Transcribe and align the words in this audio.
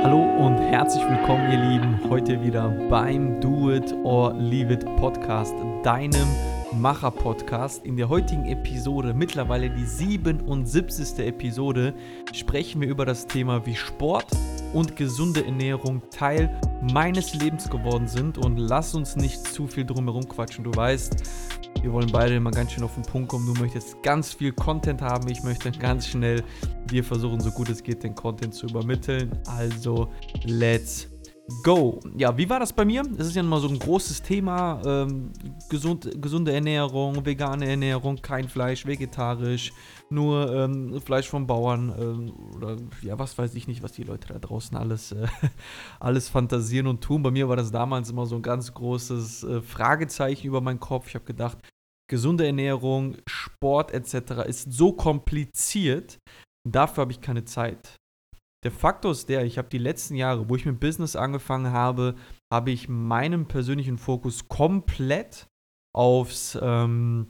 Hallo 0.00 0.22
und 0.22 0.58
herzlich 0.58 1.02
willkommen, 1.08 1.50
ihr 1.50 1.58
Lieben, 1.58 1.98
heute 2.08 2.40
wieder 2.40 2.68
beim 2.88 3.40
Do 3.40 3.72
It 3.72 3.92
or 4.04 4.32
Leave 4.34 4.74
It 4.74 4.84
Podcast, 4.96 5.54
deinem 5.82 6.28
Macher-Podcast. 6.72 7.84
In 7.84 7.96
der 7.96 8.08
heutigen 8.08 8.46
Episode, 8.46 9.12
mittlerweile 9.12 9.68
die 9.68 9.84
77. 9.84 11.26
Episode, 11.26 11.94
sprechen 12.32 12.80
wir 12.80 12.88
über 12.88 13.04
das 13.06 13.26
Thema, 13.26 13.66
wie 13.66 13.74
Sport 13.74 14.28
und 14.72 14.94
gesunde 14.94 15.44
Ernährung 15.44 16.00
Teil 16.10 16.48
meines 16.92 17.34
Lebens 17.34 17.68
geworden 17.68 18.06
sind. 18.06 18.38
Und 18.38 18.56
lass 18.56 18.94
uns 18.94 19.16
nicht 19.16 19.44
zu 19.48 19.66
viel 19.66 19.84
drumherum 19.84 20.28
quatschen. 20.28 20.62
Du 20.62 20.74
weißt, 20.74 21.24
wir 21.82 21.92
wollen 21.92 22.10
beide 22.10 22.34
immer 22.34 22.50
ganz 22.50 22.72
schön 22.72 22.84
auf 22.84 22.94
den 22.94 23.04
Punkt 23.04 23.28
kommen. 23.28 23.46
Du 23.46 23.60
möchtest 23.60 24.02
ganz 24.02 24.32
viel 24.32 24.52
Content 24.52 25.00
haben. 25.00 25.28
Ich 25.28 25.42
möchte 25.42 25.70
ganz 25.70 26.06
schnell 26.06 26.42
dir 26.90 27.04
versuchen, 27.04 27.40
so 27.40 27.50
gut 27.50 27.68
es 27.68 27.82
geht, 27.82 28.02
den 28.02 28.14
Content 28.14 28.54
zu 28.54 28.66
übermitteln. 28.66 29.30
Also, 29.46 30.08
let's 30.44 31.07
go. 31.62 32.00
Ja, 32.16 32.36
wie 32.36 32.48
war 32.48 32.60
das 32.60 32.72
bei 32.72 32.84
mir? 32.84 33.02
Es 33.18 33.28
ist 33.28 33.36
ja 33.36 33.42
immer 33.42 33.60
so 33.60 33.68
ein 33.68 33.78
großes 33.78 34.22
Thema. 34.22 34.82
Ähm, 34.84 35.32
gesund, 35.68 36.10
gesunde 36.20 36.52
Ernährung, 36.52 37.24
vegane 37.24 37.68
Ernährung, 37.68 38.20
kein 38.20 38.48
Fleisch, 38.48 38.86
vegetarisch, 38.86 39.72
nur 40.10 40.52
ähm, 40.54 41.00
Fleisch 41.00 41.28
vom 41.28 41.46
Bauern 41.46 41.94
ähm, 41.98 42.32
oder 42.56 42.76
ja, 43.02 43.18
was 43.18 43.36
weiß 43.38 43.54
ich 43.54 43.66
nicht, 43.66 43.82
was 43.82 43.92
die 43.92 44.04
Leute 44.04 44.28
da 44.28 44.38
draußen 44.38 44.76
alles, 44.76 45.12
äh, 45.12 45.26
alles 46.00 46.28
fantasieren 46.28 46.86
und 46.86 47.02
tun. 47.02 47.22
Bei 47.22 47.30
mir 47.30 47.48
war 47.48 47.56
das 47.56 47.70
damals 47.70 48.10
immer 48.10 48.26
so 48.26 48.36
ein 48.36 48.42
ganz 48.42 48.72
großes 48.72 49.44
äh, 49.44 49.62
Fragezeichen 49.62 50.46
über 50.46 50.60
meinen 50.60 50.80
Kopf. 50.80 51.08
Ich 51.08 51.14
habe 51.14 51.24
gedacht, 51.24 51.58
gesunde 52.10 52.46
Ernährung, 52.46 53.16
Sport 53.26 53.92
etc. 53.92 54.46
ist 54.46 54.72
so 54.72 54.92
kompliziert. 54.92 56.18
Dafür 56.68 57.02
habe 57.02 57.12
ich 57.12 57.20
keine 57.20 57.44
Zeit. 57.44 57.96
Der 58.64 58.72
Faktor 58.72 59.12
ist 59.12 59.28
der, 59.28 59.44
ich 59.44 59.56
habe 59.56 59.68
die 59.68 59.78
letzten 59.78 60.16
Jahre, 60.16 60.48
wo 60.48 60.56
ich 60.56 60.66
mit 60.66 60.80
Business 60.80 61.14
angefangen 61.14 61.72
habe, 61.72 62.16
habe 62.52 62.70
ich 62.70 62.88
meinen 62.88 63.46
persönlichen 63.46 63.98
Fokus 63.98 64.48
komplett 64.48 65.46
aufs, 65.94 66.58
ähm, 66.60 67.28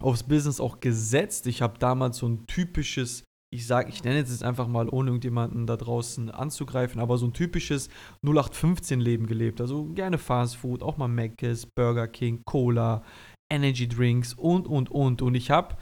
aufs 0.00 0.24
Business 0.24 0.60
auch 0.60 0.80
gesetzt. 0.80 1.46
Ich 1.46 1.62
habe 1.62 1.78
damals 1.78 2.18
so 2.18 2.26
ein 2.26 2.46
typisches, 2.48 3.22
ich 3.52 3.64
sage, 3.66 3.90
ich 3.90 4.02
nenne 4.02 4.20
es 4.20 4.30
jetzt 4.30 4.42
einfach 4.42 4.66
mal, 4.66 4.88
ohne 4.88 5.10
irgendjemanden 5.10 5.68
da 5.68 5.76
draußen 5.76 6.30
anzugreifen, 6.30 7.00
aber 7.00 7.16
so 7.16 7.26
ein 7.26 7.32
typisches 7.32 7.88
0815-Leben 8.24 9.28
gelebt. 9.28 9.60
Also 9.60 9.84
gerne 9.86 10.18
Fast 10.18 10.56
Food, 10.56 10.82
auch 10.82 10.96
mal 10.96 11.08
Mc's, 11.08 11.66
Burger 11.76 12.08
King, 12.08 12.42
Cola, 12.44 13.04
Energy 13.52 13.88
Drinks 13.88 14.34
und, 14.34 14.66
und, 14.66 14.90
und. 14.90 15.22
Und 15.22 15.36
ich 15.36 15.52
habe 15.52 15.76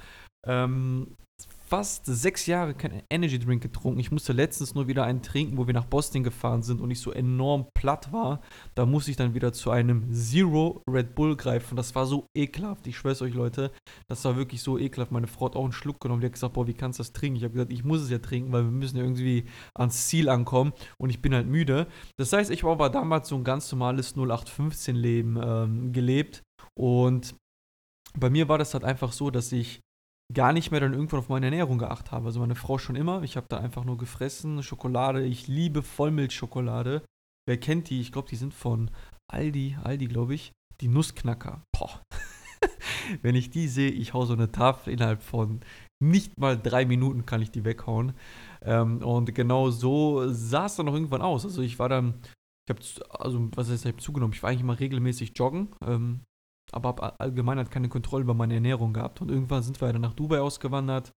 ähm, 0.46 1.16
fast 1.74 2.06
sechs 2.06 2.46
Jahre 2.46 2.72
keinen 2.72 3.02
Energy 3.10 3.36
Drink 3.36 3.60
getrunken. 3.60 3.98
Ich 3.98 4.12
musste 4.12 4.32
letztens 4.32 4.76
nur 4.76 4.86
wieder 4.86 5.02
einen 5.02 5.22
trinken, 5.22 5.58
wo 5.58 5.66
wir 5.66 5.74
nach 5.74 5.86
Boston 5.86 6.22
gefahren 6.22 6.62
sind 6.62 6.80
und 6.80 6.88
ich 6.92 7.00
so 7.00 7.10
enorm 7.10 7.66
platt 7.74 8.12
war. 8.12 8.42
Da 8.76 8.86
musste 8.86 9.10
ich 9.10 9.16
dann 9.16 9.34
wieder 9.34 9.52
zu 9.52 9.72
einem 9.72 10.08
Zero 10.12 10.84
Red 10.88 11.16
Bull 11.16 11.34
greifen. 11.34 11.74
Das 11.74 11.96
war 11.96 12.06
so 12.06 12.28
ekelhaft. 12.32 12.86
Ich 12.86 12.96
schwör's 12.96 13.22
euch, 13.22 13.34
Leute. 13.34 13.72
Das 14.06 14.24
war 14.24 14.36
wirklich 14.36 14.62
so 14.62 14.78
ekelhaft. 14.78 15.10
Meine 15.10 15.26
Frau 15.26 15.46
hat 15.46 15.56
auch 15.56 15.64
einen 15.64 15.72
Schluck 15.72 15.98
genommen. 15.98 16.20
Die 16.20 16.26
hat 16.26 16.34
gesagt, 16.34 16.54
boah, 16.54 16.68
wie 16.68 16.74
kannst 16.74 17.00
du 17.00 17.02
das 17.02 17.12
trinken? 17.12 17.38
Ich 17.38 17.42
habe 17.42 17.54
gesagt, 17.54 17.72
ich 17.72 17.82
muss 17.82 18.02
es 18.02 18.10
ja 18.10 18.18
trinken, 18.18 18.52
weil 18.52 18.62
wir 18.62 18.70
müssen 18.70 18.96
ja 18.96 19.02
irgendwie 19.02 19.46
ans 19.74 20.06
Ziel 20.06 20.28
ankommen 20.28 20.74
und 20.96 21.10
ich 21.10 21.22
bin 21.22 21.34
halt 21.34 21.48
müde. 21.48 21.88
Das 22.16 22.32
heißt, 22.32 22.52
ich 22.52 22.62
habe 22.62 22.70
aber 22.70 22.88
damals 22.88 23.28
so 23.28 23.34
ein 23.34 23.42
ganz 23.42 23.72
normales 23.72 24.14
0815-Leben 24.14 25.40
ähm, 25.42 25.92
gelebt 25.92 26.44
und 26.78 27.34
bei 28.16 28.30
mir 28.30 28.48
war 28.48 28.58
das 28.58 28.74
halt 28.74 28.84
einfach 28.84 29.10
so, 29.10 29.30
dass 29.30 29.50
ich 29.50 29.80
gar 30.32 30.52
nicht 30.52 30.70
mehr 30.70 30.80
dann 30.80 30.94
irgendwann 30.94 31.20
auf 31.20 31.28
meine 31.28 31.46
Ernährung 31.46 31.78
geachtet 31.78 32.12
habe. 32.12 32.26
Also 32.26 32.40
meine 32.40 32.54
Frau 32.54 32.78
schon 32.78 32.96
immer. 32.96 33.22
Ich 33.22 33.36
habe 33.36 33.46
da 33.48 33.58
einfach 33.58 33.84
nur 33.84 33.98
gefressen, 33.98 34.62
Schokolade. 34.62 35.24
Ich 35.24 35.48
liebe 35.48 35.82
Vollmilchschokolade. 35.82 37.02
Wer 37.46 37.58
kennt 37.58 37.90
die? 37.90 38.00
Ich 38.00 38.12
glaube, 38.12 38.28
die 38.28 38.36
sind 38.36 38.54
von 38.54 38.90
Aldi, 39.30 39.76
Aldi 39.82 40.06
glaube 40.06 40.34
ich. 40.34 40.52
Die 40.80 40.88
Nussknacker. 40.88 41.62
Boah. 41.72 42.02
Wenn 43.22 43.34
ich 43.34 43.50
die 43.50 43.68
sehe, 43.68 43.90
ich 43.90 44.14
hau 44.14 44.24
so 44.24 44.32
eine 44.32 44.50
Tafel 44.50 44.92
innerhalb 44.92 45.22
von 45.22 45.60
nicht 46.02 46.38
mal 46.38 46.58
drei 46.58 46.84
Minuten 46.84 47.26
kann 47.26 47.42
ich 47.42 47.50
die 47.50 47.64
weghauen. 47.64 48.14
Ähm, 48.62 49.02
und 49.02 49.34
genau 49.34 49.70
so 49.70 50.26
sah 50.28 50.66
es 50.66 50.76
dann 50.76 50.88
auch 50.88 50.94
irgendwann 50.94 51.22
aus. 51.22 51.44
Also 51.44 51.62
ich 51.62 51.78
war 51.78 51.88
dann, 51.88 52.14
ich 52.66 52.74
habe, 52.74 52.80
also 53.18 53.48
was 53.54 53.70
heißt, 53.70 53.84
ich 53.84 53.92
habe 53.92 54.02
zugenommen. 54.02 54.34
Ich 54.34 54.42
war 54.42 54.50
eigentlich 54.50 54.62
immer 54.62 54.80
regelmäßig 54.80 55.32
joggen. 55.36 55.68
Ähm, 55.86 56.20
aber 56.74 56.88
habe 56.88 57.20
allgemein 57.20 57.58
halt 57.58 57.70
keine 57.70 57.88
Kontrolle 57.88 58.24
über 58.24 58.34
meine 58.34 58.54
Ernährung 58.54 58.92
gehabt. 58.92 59.20
Und 59.20 59.30
irgendwann 59.30 59.62
sind 59.62 59.80
wir 59.80 59.92
dann 59.92 60.02
nach 60.02 60.14
Dubai 60.14 60.40
ausgewandert. 60.40 61.12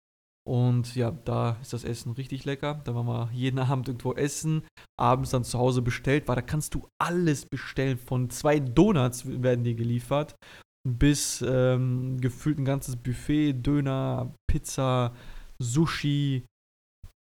Und 0.47 0.95
ja, 0.95 1.11
da 1.11 1.57
ist 1.61 1.73
das 1.73 1.83
Essen 1.83 2.13
richtig 2.13 2.45
lecker. 2.45 2.81
Da 2.85 2.95
waren 2.95 3.07
wir 3.07 3.31
jeden 3.33 3.59
Abend 3.59 3.89
irgendwo 3.89 4.13
essen, 4.15 4.63
abends 4.99 5.31
dann 5.31 5.45
zu 5.45 5.59
Hause 5.59 5.83
bestellt, 5.83 6.29
weil 6.29 6.37
da 6.37 6.43
kannst 6.43 6.75
du 6.75 6.87
alles 6.99 7.47
bestellen. 7.47 7.99
Von 7.99 8.31
zwei 8.31 8.61
Donuts 8.61 9.27
werden 9.27 9.65
dir 9.65 9.75
geliefert, 9.75 10.37
bis 10.87 11.45
ähm, 11.47 12.21
gefühlt 12.21 12.59
ein 12.59 12.65
ganzes 12.65 12.97
Buffet, 12.97 13.55
Döner, 13.55 14.35
Pizza, 14.49 15.13
Sushi, 15.59 16.47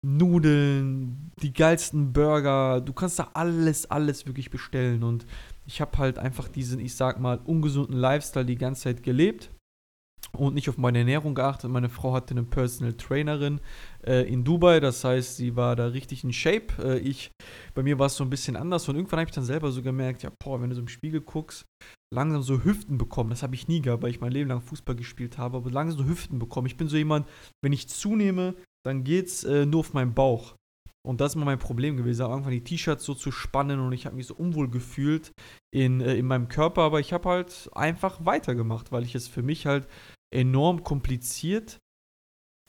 Nudeln, 0.06 1.32
die 1.42 1.52
geilsten 1.52 2.12
Burger. 2.12 2.80
Du 2.80 2.92
kannst 2.92 3.18
da 3.18 3.30
alles, 3.34 3.90
alles 3.90 4.26
wirklich 4.26 4.50
bestellen. 4.50 5.02
Und 5.02 5.26
ich 5.66 5.80
habe 5.80 5.98
halt 5.98 6.18
einfach 6.18 6.48
diesen, 6.48 6.80
ich 6.80 6.94
sag 6.94 7.20
mal, 7.20 7.38
ungesunden 7.44 7.96
Lifestyle 7.96 8.46
die 8.46 8.56
ganze 8.56 8.82
Zeit 8.82 9.02
gelebt 9.02 9.50
und 10.32 10.54
nicht 10.54 10.68
auf 10.68 10.78
meine 10.78 10.98
Ernährung 10.98 11.34
geachtet. 11.34 11.70
Meine 11.70 11.88
Frau 11.88 12.12
hatte 12.12 12.32
eine 12.32 12.44
Personal 12.44 12.94
Trainerin 12.94 13.60
äh, 14.06 14.22
in 14.30 14.44
Dubai, 14.44 14.80
das 14.80 15.02
heißt, 15.02 15.36
sie 15.36 15.56
war 15.56 15.76
da 15.76 15.86
richtig 15.86 16.24
in 16.24 16.32
Shape. 16.32 16.66
Äh, 16.82 16.98
ich, 16.98 17.30
bei 17.74 17.82
mir 17.82 17.98
war 17.98 18.06
es 18.06 18.16
so 18.16 18.24
ein 18.24 18.30
bisschen 18.30 18.56
anders 18.56 18.88
und 18.88 18.96
irgendwann 18.96 19.20
habe 19.20 19.28
ich 19.28 19.34
dann 19.34 19.44
selber 19.44 19.70
so 19.72 19.82
gemerkt, 19.82 20.22
ja, 20.22 20.30
boah, 20.42 20.60
wenn 20.60 20.70
du 20.70 20.76
so 20.76 20.82
im 20.82 20.88
Spiegel 20.88 21.20
guckst, 21.20 21.66
langsam 22.14 22.42
so 22.42 22.64
Hüften 22.64 22.98
bekommen. 22.98 23.30
Das 23.30 23.42
habe 23.42 23.54
ich 23.54 23.68
nie 23.68 23.80
gehabt, 23.80 24.02
weil 24.02 24.10
ich 24.10 24.20
mein 24.20 24.32
Leben 24.32 24.48
lang 24.48 24.60
Fußball 24.60 24.96
gespielt 24.96 25.38
habe, 25.38 25.56
aber 25.56 25.70
langsam 25.70 25.98
so 25.98 26.04
Hüften 26.04 26.38
bekommen. 26.38 26.66
Ich 26.66 26.76
bin 26.76 26.88
so 26.88 26.96
jemand, 26.96 27.26
wenn 27.62 27.72
ich 27.72 27.88
zunehme, 27.88 28.54
dann 28.84 29.04
geht's 29.04 29.44
äh, 29.44 29.66
nur 29.66 29.80
auf 29.80 29.94
meinen 29.94 30.14
Bauch. 30.14 30.55
Und 31.06 31.20
das 31.20 31.32
ist 31.32 31.36
mal 31.36 31.44
mein 31.44 31.58
Problem 31.58 31.96
gewesen, 31.96 32.22
am 32.22 32.32
Anfang 32.32 32.50
die 32.50 32.64
T-Shirts 32.64 33.04
so 33.04 33.14
zu 33.14 33.30
spannen 33.30 33.78
und 33.78 33.92
ich 33.92 34.06
habe 34.06 34.16
mich 34.16 34.26
so 34.26 34.34
unwohl 34.34 34.68
gefühlt 34.68 35.32
in, 35.72 36.00
äh, 36.00 36.16
in 36.16 36.26
meinem 36.26 36.48
Körper, 36.48 36.82
aber 36.82 36.98
ich 36.98 37.12
habe 37.12 37.28
halt 37.28 37.70
einfach 37.74 38.24
weitergemacht, 38.24 38.90
weil 38.90 39.04
ich 39.04 39.14
es 39.14 39.28
für 39.28 39.42
mich 39.42 39.66
halt 39.66 39.86
enorm 40.34 40.82
kompliziert, 40.82 41.78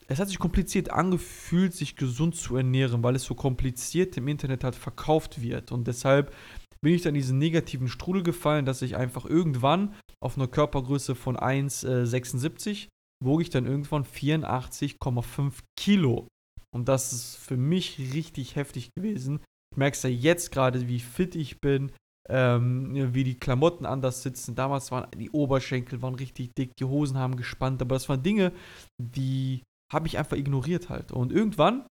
es 0.08 0.20
hat 0.20 0.30
sich 0.30 0.40
kompliziert 0.40 0.92
angefühlt, 0.92 1.74
sich 1.74 1.96
gesund 1.96 2.36
zu 2.36 2.56
ernähren, 2.56 3.04
weil 3.04 3.16
es 3.16 3.24
so 3.24 3.36
kompliziert 3.36 4.16
im 4.18 4.28
Internet 4.28 4.64
halt 4.64 4.76
verkauft 4.76 5.42
wird. 5.42 5.72
Und 5.72 5.88
deshalb 5.88 6.34
bin 6.82 6.94
ich 6.94 7.02
dann 7.02 7.16
in 7.16 7.22
diesen 7.22 7.40
negativen 7.40 7.88
Strudel 7.90 8.24
gefallen, 8.24 8.66
dass 8.66 8.82
ich 8.82 8.96
einfach 8.96 9.26
irgendwann 9.26 9.96
auf 10.24 10.38
einer 10.38 10.48
Körpergröße 10.48 11.16
von 11.16 11.36
1,76 11.36 12.86
äh, 12.86 12.88
wog 13.24 13.42
ich 13.42 13.50
dann 13.50 13.66
irgendwann 13.66 14.06
84,5 14.06 15.54
Kilo. 15.78 16.28
Und 16.78 16.88
das 16.88 17.12
ist 17.12 17.38
für 17.38 17.58
mich 17.58 17.98
richtig 18.14 18.56
heftig 18.56 18.92
gewesen. 18.96 19.40
Ich 19.72 19.78
merke 19.78 19.96
es 19.96 20.04
ja 20.04 20.12
jetzt 20.12 20.52
gerade, 20.52 20.88
wie 20.88 21.00
fit 21.00 21.34
ich 21.36 21.60
bin, 21.60 21.92
ähm, 22.30 23.16
wie 23.16 23.24
die 23.24 23.40
Klamotten 23.40 23.88
anders 23.88 24.22
sitzen. 24.22 24.54
Damals 24.54 24.92
waren 24.92 25.10
die 25.18 25.32
Oberschenkel 25.32 26.04
waren 26.04 26.14
richtig 26.14 26.54
dick, 26.54 26.76
die 26.78 26.86
Hosen 26.86 27.18
haben 27.18 27.36
gespannt, 27.36 27.82
aber 27.82 27.96
das 27.96 28.08
waren 28.10 28.22
Dinge, 28.22 28.54
die 29.02 29.64
habe 29.92 30.06
ich 30.06 30.20
einfach 30.20 30.38
ignoriert 30.38 30.90
halt. 30.90 31.12
Und 31.12 31.32
irgendwann, 31.32 31.88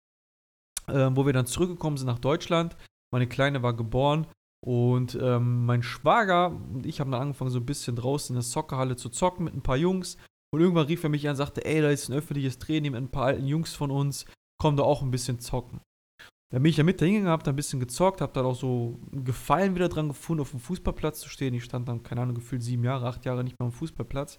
äh, 0.86 1.10
wo 1.10 1.26
wir 1.26 1.32
dann 1.32 1.46
zurückgekommen 1.46 1.96
sind 1.96 2.06
nach 2.06 2.20
Deutschland, 2.20 2.76
meine 3.12 3.26
Kleine 3.26 3.64
war 3.64 3.74
geboren 3.74 4.28
und 4.64 5.18
ähm, 5.20 5.66
mein 5.66 5.82
Schwager 5.82 6.50
und 6.50 6.86
ich 6.86 7.00
haben 7.00 7.10
dann 7.10 7.22
angefangen, 7.22 7.50
so 7.50 7.58
ein 7.58 7.66
bisschen 7.66 7.96
draußen 7.96 8.34
in 8.34 8.38
der 8.38 8.42
Soccerhalle 8.44 8.94
zu 8.94 9.08
zocken 9.08 9.46
mit 9.46 9.54
ein 9.54 9.62
paar 9.64 9.76
Jungs. 9.76 10.16
Und 10.54 10.60
irgendwann 10.60 10.86
rief 10.86 11.02
er 11.02 11.10
mich 11.10 11.26
an 11.26 11.32
und 11.32 11.38
sagte, 11.38 11.64
ey, 11.64 11.82
da 11.82 11.90
ist 11.90 12.08
ein 12.08 12.16
öffentliches 12.16 12.60
Training 12.60 12.92
mit 12.92 13.00
ein 13.00 13.10
paar 13.10 13.24
alten 13.24 13.46
Jungs 13.46 13.74
von 13.74 13.90
uns 13.90 14.26
komm 14.58 14.76
da 14.76 14.82
auch 14.82 15.02
ein 15.02 15.10
bisschen 15.10 15.38
zocken. 15.40 15.80
Dann 16.52 16.62
bin 16.62 16.70
ich 16.70 16.76
ja 16.76 16.84
mit 16.84 17.00
dahin 17.00 17.26
hab 17.26 17.42
da 17.42 17.50
ein 17.50 17.56
bisschen 17.56 17.80
gezockt, 17.80 18.20
hab 18.20 18.32
dann 18.32 18.46
auch 18.46 18.54
so 18.54 19.00
einen 19.12 19.24
Gefallen 19.24 19.74
wieder 19.74 19.88
dran 19.88 20.08
gefunden, 20.08 20.42
auf 20.42 20.52
dem 20.52 20.60
Fußballplatz 20.60 21.20
zu 21.20 21.28
stehen. 21.28 21.54
Ich 21.54 21.64
stand 21.64 21.88
dann, 21.88 22.02
keine 22.02 22.20
Ahnung, 22.22 22.36
gefühlt 22.36 22.62
sieben 22.62 22.84
Jahre, 22.84 23.08
acht 23.08 23.24
Jahre 23.24 23.42
nicht 23.42 23.58
mehr 23.58 23.66
am 23.66 23.72
Fußballplatz. 23.72 24.38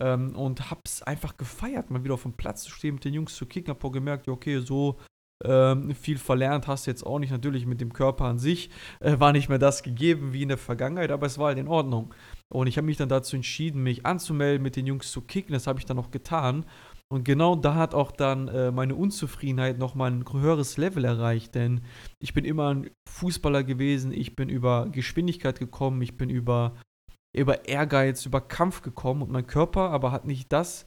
Ähm, 0.00 0.36
und 0.36 0.70
hab's 0.70 1.02
einfach 1.02 1.36
gefeiert, 1.36 1.90
mal 1.90 2.04
wieder 2.04 2.14
auf 2.14 2.22
dem 2.22 2.34
Platz 2.34 2.62
zu 2.64 2.70
stehen, 2.70 2.94
mit 2.94 3.04
den 3.04 3.14
Jungs 3.14 3.34
zu 3.34 3.46
kicken. 3.46 3.70
Hab 3.70 3.82
auch 3.82 3.90
gemerkt, 3.90 4.28
okay, 4.28 4.60
so 4.60 4.98
ähm, 5.44 5.94
viel 5.94 6.18
verlernt 6.18 6.66
hast 6.66 6.86
du 6.86 6.90
jetzt 6.90 7.04
auch 7.04 7.18
nicht. 7.18 7.30
Natürlich 7.30 7.64
mit 7.64 7.80
dem 7.80 7.92
Körper 7.92 8.26
an 8.26 8.38
sich 8.38 8.70
äh, 9.00 9.18
war 9.18 9.32
nicht 9.32 9.48
mehr 9.48 9.58
das 9.58 9.82
gegeben 9.82 10.32
wie 10.32 10.42
in 10.42 10.48
der 10.48 10.58
Vergangenheit, 10.58 11.10
aber 11.10 11.26
es 11.26 11.38
war 11.38 11.46
halt 11.46 11.58
in 11.58 11.68
Ordnung. 11.68 12.14
Und 12.52 12.66
ich 12.66 12.76
habe 12.76 12.86
mich 12.86 12.96
dann 12.96 13.08
dazu 13.08 13.36
entschieden, 13.36 13.82
mich 13.82 14.04
anzumelden, 14.04 14.62
mit 14.62 14.76
den 14.76 14.86
Jungs 14.86 15.10
zu 15.10 15.22
kicken. 15.22 15.52
Das 15.52 15.66
habe 15.66 15.78
ich 15.78 15.86
dann 15.86 15.98
auch 15.98 16.10
getan. 16.10 16.66
Und 17.10 17.24
genau 17.24 17.56
da 17.56 17.74
hat 17.74 17.94
auch 17.94 18.12
dann 18.12 18.48
äh, 18.48 18.70
meine 18.70 18.94
Unzufriedenheit 18.94 19.78
nochmal 19.78 20.10
ein 20.10 20.24
höheres 20.30 20.76
Level 20.76 21.04
erreicht, 21.06 21.54
denn 21.54 21.80
ich 22.18 22.34
bin 22.34 22.44
immer 22.44 22.74
ein 22.74 22.90
Fußballer 23.08 23.64
gewesen, 23.64 24.12
ich 24.12 24.36
bin 24.36 24.50
über 24.50 24.88
Geschwindigkeit 24.90 25.58
gekommen, 25.58 26.02
ich 26.02 26.18
bin 26.18 26.28
über, 26.28 26.76
über 27.34 27.66
Ehrgeiz, 27.66 28.26
über 28.26 28.42
Kampf 28.42 28.82
gekommen 28.82 29.22
und 29.22 29.30
mein 29.30 29.46
Körper 29.46 29.90
aber 29.90 30.12
hat 30.12 30.26
nicht 30.26 30.52
das 30.52 30.84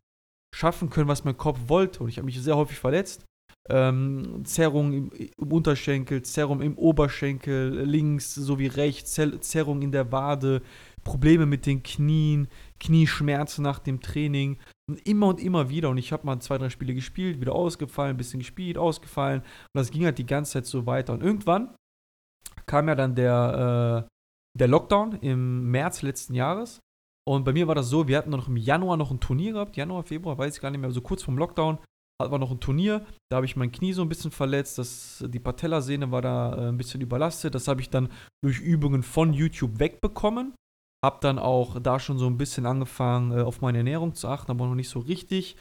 schaffen 0.53 0.91
können, 0.91 1.07
was 1.07 1.23
mein 1.23 1.37
Kopf 1.37 1.57
wollte. 1.67 2.03
Und 2.03 2.09
ich 2.09 2.17
habe 2.17 2.25
mich 2.25 2.39
sehr 2.39 2.57
häufig 2.57 2.77
verletzt. 2.77 3.25
ähm, 3.69 4.43
Zerrung 4.43 4.93
im, 4.93 5.11
im, 5.11 5.51
Unterschenkel, 5.51 6.23
Zerrung 6.23 6.61
im 6.61 6.77
Oberschenkel, 6.77 7.83
links 7.83 8.33
sowie 8.35 8.67
rechts, 8.67 9.19
Zerrung 9.41 9.81
in 9.81 9.91
der 9.91 10.11
Wade, 10.11 10.61
Probleme 11.03 11.45
mit 11.45 11.65
den 11.65 11.83
Knien, 11.83 12.47
Knieschmerzen 12.79 13.63
nach 13.63 13.79
dem 13.79 14.01
Training. 14.01 14.57
Immer 14.97 15.27
und 15.27 15.39
immer 15.39 15.69
wieder. 15.69 15.89
Und 15.89 15.97
ich 15.97 16.11
habe 16.11 16.25
mal 16.25 16.39
zwei, 16.39 16.57
drei 16.57 16.69
Spiele 16.69 16.93
gespielt, 16.93 17.41
wieder 17.41 17.53
ausgefallen, 17.53 18.15
ein 18.15 18.17
bisschen 18.17 18.39
gespielt, 18.39 18.77
ausgefallen. 18.77 19.41
Und 19.41 19.79
das 19.79 19.91
ging 19.91 20.05
halt 20.05 20.17
die 20.17 20.25
ganze 20.25 20.53
Zeit 20.53 20.65
so 20.65 20.85
weiter. 20.85 21.13
Und 21.13 21.23
irgendwann 21.23 21.75
kam 22.65 22.87
ja 22.87 22.95
dann 22.95 23.15
der, 23.15 24.07
äh, 24.07 24.11
der 24.57 24.67
Lockdown 24.67 25.13
im 25.21 25.69
März 25.71 26.01
letzten 26.01 26.33
Jahres. 26.33 26.79
Und 27.27 27.43
bei 27.43 27.53
mir 27.53 27.67
war 27.67 27.75
das 27.75 27.89
so, 27.89 28.07
wir 28.07 28.17
hatten 28.17 28.31
noch 28.31 28.47
im 28.47 28.57
Januar 28.57 28.97
noch 28.97 29.11
ein 29.11 29.19
Turnier 29.19 29.53
gehabt, 29.53 29.77
Januar, 29.77 30.03
Februar, 30.03 30.37
weiß 30.37 30.55
ich 30.55 30.61
gar 30.61 30.71
nicht 30.71 30.81
mehr, 30.81 30.89
so 30.89 30.95
also 30.95 31.01
kurz 31.01 31.23
vorm 31.23 31.37
Lockdown 31.37 31.77
hatten 32.19 32.33
wir 32.33 32.39
noch 32.39 32.51
ein 32.51 32.59
Turnier, 32.59 33.05
da 33.29 33.37
habe 33.37 33.45
ich 33.45 33.55
mein 33.55 33.71
Knie 33.71 33.93
so 33.93 34.01
ein 34.01 34.09
bisschen 34.09 34.31
verletzt, 34.31 34.77
das, 34.77 35.23
die 35.27 35.39
Patellasehne 35.39 36.11
war 36.11 36.21
da 36.21 36.53
äh, 36.55 36.67
ein 36.69 36.77
bisschen 36.77 37.01
überlastet, 37.01 37.55
das 37.55 37.67
habe 37.67 37.81
ich 37.81 37.89
dann 37.89 38.09
durch 38.43 38.59
Übungen 38.59 39.03
von 39.03 39.33
YouTube 39.33 39.79
wegbekommen, 39.79 40.53
habe 41.03 41.17
dann 41.21 41.39
auch 41.39 41.79
da 41.81 41.99
schon 41.99 42.17
so 42.17 42.27
ein 42.27 42.37
bisschen 42.37 42.65
angefangen 42.65 43.37
äh, 43.37 43.41
auf 43.41 43.61
meine 43.61 43.79
Ernährung 43.79 44.13
zu 44.13 44.27
achten, 44.27 44.51
aber 44.51 44.67
noch 44.67 44.75
nicht 44.75 44.89
so 44.89 44.99
richtig 44.99 45.55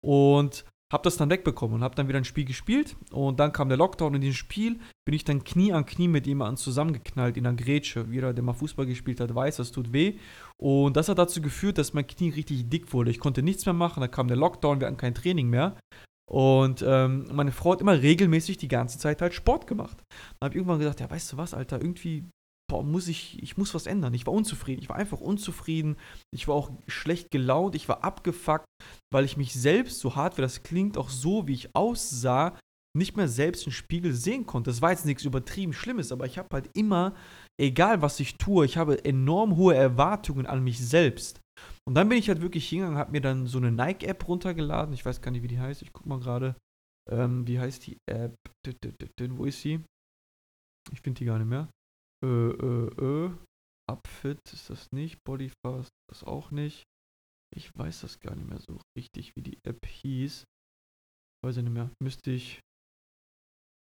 und 0.00 0.64
habe 0.92 1.02
das 1.02 1.16
dann 1.16 1.30
wegbekommen 1.30 1.76
und 1.76 1.82
habe 1.82 1.96
dann 1.96 2.06
wieder 2.08 2.18
ein 2.18 2.24
Spiel 2.24 2.44
gespielt 2.44 2.96
und 3.10 3.40
dann 3.40 3.52
kam 3.52 3.68
der 3.68 3.78
Lockdown 3.78 4.10
und 4.10 4.14
in 4.16 4.20
diesem 4.20 4.36
Spiel 4.36 4.78
bin 5.04 5.14
ich 5.14 5.24
dann 5.24 5.42
Knie 5.42 5.72
an 5.72 5.86
Knie 5.86 6.06
mit 6.06 6.26
jemandem 6.26 6.56
zusammengeknallt 6.56 7.36
in 7.36 7.46
einer 7.46 7.56
Grätsche. 7.56 8.06
Jeder, 8.10 8.32
der 8.32 8.44
mal 8.44 8.52
Fußball 8.52 8.86
gespielt 8.86 9.18
hat, 9.18 9.34
weiß, 9.34 9.56
das 9.56 9.72
tut 9.72 9.92
weh. 9.92 10.18
Und 10.56 10.96
das 10.96 11.08
hat 11.08 11.18
dazu 11.18 11.42
geführt, 11.42 11.78
dass 11.78 11.94
mein 11.94 12.06
Knie 12.06 12.30
richtig 12.30 12.68
dick 12.68 12.92
wurde. 12.92 13.10
Ich 13.10 13.18
konnte 13.18 13.42
nichts 13.42 13.66
mehr 13.66 13.72
machen, 13.72 14.00
dann 14.00 14.10
kam 14.10 14.28
der 14.28 14.36
Lockdown, 14.36 14.80
wir 14.80 14.86
hatten 14.86 14.96
kein 14.96 15.14
Training 15.14 15.48
mehr. 15.48 15.76
Und 16.30 16.84
ähm, 16.86 17.26
meine 17.32 17.52
Frau 17.52 17.72
hat 17.72 17.80
immer 17.80 18.00
regelmäßig 18.00 18.56
die 18.56 18.68
ganze 18.68 18.98
Zeit 18.98 19.20
halt 19.20 19.34
Sport 19.34 19.66
gemacht. 19.66 19.96
Dann 20.38 20.46
habe 20.46 20.54
ich 20.54 20.56
irgendwann 20.56 20.78
gesagt, 20.78 21.00
ja, 21.00 21.10
weißt 21.10 21.32
du 21.32 21.36
was, 21.36 21.54
Alter, 21.54 21.80
irgendwie 21.80 22.24
boah, 22.74 22.82
muss 22.82 23.06
ich, 23.06 23.40
ich 23.40 23.56
muss 23.56 23.72
was 23.72 23.86
ändern. 23.86 24.14
Ich 24.14 24.26
war 24.26 24.34
unzufrieden. 24.34 24.82
Ich 24.82 24.88
war 24.88 24.96
einfach 24.96 25.20
unzufrieden. 25.20 25.96
Ich 26.32 26.48
war 26.48 26.56
auch 26.56 26.72
schlecht 26.88 27.30
gelaunt. 27.30 27.76
Ich 27.76 27.88
war 27.88 28.02
abgefuckt, 28.02 28.66
weil 29.12 29.24
ich 29.24 29.36
mich 29.36 29.54
selbst, 29.54 30.00
so 30.00 30.16
hart 30.16 30.36
wie 30.36 30.42
das 30.42 30.64
klingt, 30.64 30.98
auch 30.98 31.08
so 31.08 31.46
wie 31.46 31.52
ich 31.52 31.74
aussah, 31.76 32.58
nicht 32.96 33.16
mehr 33.16 33.28
selbst 33.28 33.66
im 33.66 33.72
Spiegel 33.72 34.12
sehen 34.12 34.46
konnte. 34.46 34.70
Das 34.70 34.82
war 34.82 34.90
jetzt 34.90 35.06
nichts 35.06 35.24
übertrieben 35.24 35.72
Schlimmes, 35.72 36.10
aber 36.10 36.26
ich 36.26 36.36
habe 36.36 36.48
halt 36.52 36.70
immer, 36.74 37.14
egal 37.60 38.02
was 38.02 38.18
ich 38.18 38.36
tue, 38.38 38.64
ich 38.64 38.76
habe 38.76 39.04
enorm 39.04 39.56
hohe 39.56 39.74
Erwartungen 39.74 40.46
an 40.46 40.62
mich 40.62 40.84
selbst. 40.84 41.40
Und 41.88 41.94
dann 41.94 42.08
bin 42.08 42.18
ich 42.18 42.28
halt 42.28 42.40
wirklich 42.40 42.68
hingegangen, 42.68 42.98
habe 42.98 43.12
mir 43.12 43.20
dann 43.20 43.46
so 43.46 43.58
eine 43.58 43.70
Nike-App 43.70 44.26
runtergeladen. 44.26 44.94
Ich 44.94 45.04
weiß 45.04 45.20
gar 45.20 45.30
nicht, 45.30 45.42
wie 45.42 45.48
die 45.48 45.60
heißt. 45.60 45.82
Ich 45.82 45.92
guck 45.92 46.06
mal 46.06 46.18
gerade. 46.18 46.56
Ähm, 47.08 47.46
wie 47.46 47.60
heißt 47.60 47.86
die 47.86 47.98
App? 48.10 48.34
Wo 49.30 49.44
ist 49.44 49.60
sie? 49.60 49.80
Ich 50.92 51.00
finde 51.02 51.18
die 51.18 51.24
gar 51.24 51.38
nicht 51.38 51.48
mehr. 51.48 51.68
Äh, 52.24 52.26
äh, 52.26 53.26
äh. 53.26 53.30
Upfit 53.86 54.40
ist 54.52 54.70
das 54.70 54.90
nicht. 54.92 55.18
Bodyfast 55.24 55.90
das 56.10 56.24
auch 56.24 56.50
nicht. 56.50 56.84
Ich 57.54 57.70
weiß 57.76 58.00
das 58.00 58.18
gar 58.20 58.34
nicht 58.34 58.48
mehr 58.48 58.58
so 58.58 58.80
richtig, 58.98 59.36
wie 59.36 59.42
die 59.42 59.58
App 59.64 59.84
hieß. 59.86 60.44
Weiß 61.44 61.58
ich 61.58 61.62
nicht 61.62 61.72
mehr. 61.72 61.90
Müsste 62.02 62.30
ich. 62.30 62.60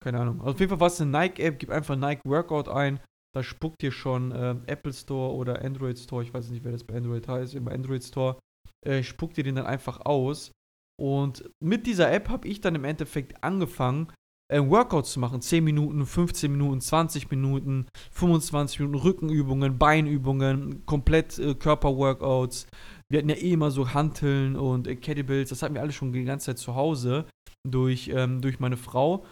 Keine 0.04 0.20
Ahnung. 0.20 0.40
Also 0.40 0.52
auf 0.52 0.60
jeden 0.60 0.70
Fall 0.70 0.80
war 0.80 0.88
es 0.88 1.02
eine 1.02 1.12
Nike-App. 1.12 1.58
Gib 1.58 1.72
einfach 1.72 1.96
Nike 1.96 2.22
Workout 2.26 2.70
ein. 2.70 3.00
Da 3.36 3.44
spuckt 3.44 3.82
dir 3.82 3.92
schon 3.92 4.32
äh, 4.32 4.56
Apple 4.68 4.94
Store 4.94 5.34
oder 5.34 5.64
Android 5.64 5.98
Store. 5.98 6.24
Ich 6.24 6.34
weiß 6.34 6.50
nicht, 6.52 6.64
wer 6.64 6.72
das 6.72 6.84
bei 6.84 6.96
Android 6.96 7.28
heißt. 7.28 7.56
Im 7.56 7.68
Android 7.68 8.04
Store. 8.04 8.40
Äh, 8.86 9.02
spuckt 9.02 9.38
dir 9.38 9.44
den 9.44 9.56
dann 9.56 9.66
einfach 9.66 10.06
aus. 10.06 10.52
Und 11.00 11.50
mit 11.64 11.88
dieser 11.88 12.12
App 12.12 12.30
habe 12.30 12.48
ich 12.48 12.62
dann 12.62 12.76
im 12.76 12.84
Endeffekt 12.84 13.44
angefangen, 13.44 14.12
äh, 14.50 14.62
Workouts 14.62 15.14
zu 15.14 15.20
machen. 15.20 15.42
10 15.42 15.64
Minuten, 15.64 16.06
15 16.06 16.52
Minuten, 16.52 16.82
20 16.82 17.30
Minuten, 17.30 17.88
25 18.12 18.80
Minuten 18.80 18.96
Rückenübungen, 18.96 19.78
Beinübungen, 19.78 20.86
komplett 20.86 21.38
äh, 21.40 21.56
Körperworkouts. 21.56 22.68
Wir 23.10 23.20
hatten 23.20 23.30
ja 23.30 23.36
eh 23.36 23.54
immer 23.54 23.72
so 23.72 23.94
Hanteln 23.94 24.56
und 24.56 24.88
äh, 24.88 24.96
Kettlebells. 24.96 25.50
Das 25.50 25.62
hatten 25.62 25.76
wir 25.76 25.82
alle 25.82 25.92
schon 25.92 26.14
die 26.14 26.24
ganze 26.24 26.48
Zeit 26.48 26.58
zu 26.60 26.76
Hause 26.76 27.26
durch, 27.68 28.10
ähm, 28.14 28.42
durch 28.42 28.60
meine 28.60 28.78
Frau. 28.78 29.26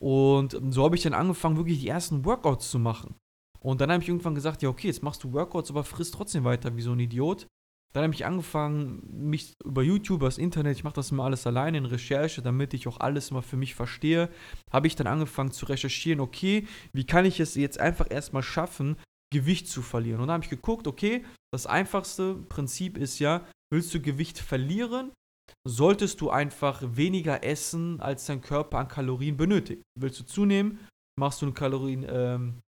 Und 0.00 0.60
so 0.70 0.84
habe 0.84 0.96
ich 0.96 1.02
dann 1.02 1.14
angefangen, 1.14 1.56
wirklich 1.56 1.80
die 1.80 1.88
ersten 1.88 2.24
Workouts 2.24 2.70
zu 2.70 2.78
machen. 2.78 3.14
Und 3.60 3.80
dann 3.80 3.92
habe 3.92 4.02
ich 4.02 4.08
irgendwann 4.08 4.34
gesagt, 4.34 4.62
ja, 4.62 4.68
okay, 4.68 4.88
jetzt 4.88 5.02
machst 5.02 5.22
du 5.22 5.32
Workouts, 5.32 5.70
aber 5.70 5.84
frisst 5.84 6.14
trotzdem 6.14 6.42
weiter 6.42 6.76
wie 6.76 6.82
so 6.82 6.92
ein 6.92 6.98
Idiot. 6.98 7.46
Dann 7.92 8.04
habe 8.04 8.14
ich 8.14 8.24
angefangen, 8.24 9.02
mich 9.10 9.54
über 9.64 9.82
YouTube, 9.82 10.20
das 10.20 10.38
Internet, 10.38 10.76
ich 10.76 10.84
mache 10.84 10.94
das 10.94 11.10
immer 11.10 11.24
alles 11.24 11.46
alleine 11.46 11.78
in 11.78 11.84
Recherche, 11.84 12.40
damit 12.40 12.72
ich 12.74 12.88
auch 12.88 13.00
alles 13.00 13.30
mal 13.30 13.42
für 13.42 13.56
mich 13.56 13.74
verstehe, 13.74 14.30
habe 14.70 14.86
ich 14.86 14.96
dann 14.96 15.06
angefangen 15.06 15.52
zu 15.52 15.66
recherchieren, 15.66 16.20
okay, 16.20 16.66
wie 16.92 17.04
kann 17.04 17.24
ich 17.24 17.38
es 17.40 17.54
jetzt 17.54 17.78
einfach 17.78 18.06
erstmal 18.10 18.42
schaffen, 18.42 18.96
Gewicht 19.32 19.68
zu 19.68 19.82
verlieren? 19.82 20.20
Und 20.20 20.28
dann 20.28 20.34
habe 20.34 20.44
ich 20.44 20.50
geguckt, 20.50 20.86
okay, 20.86 21.24
das 21.52 21.66
einfachste 21.66 22.34
Prinzip 22.34 22.96
ist 22.96 23.18
ja, 23.18 23.46
willst 23.70 23.92
du 23.92 24.00
Gewicht 24.00 24.38
verlieren, 24.38 25.12
solltest 25.68 26.20
du 26.20 26.30
einfach 26.30 26.82
weniger 26.96 27.44
essen, 27.44 28.00
als 28.00 28.26
dein 28.26 28.40
Körper 28.40 28.78
an 28.78 28.88
Kalorien 28.88 29.36
benötigt. 29.36 29.82
Willst 29.98 30.18
du 30.20 30.24
zunehmen, 30.24 30.78
machst 31.18 31.42
du 31.42 31.46
eine 31.46 31.54
Kalorien, 31.54 32.06
ähm, 32.08 32.60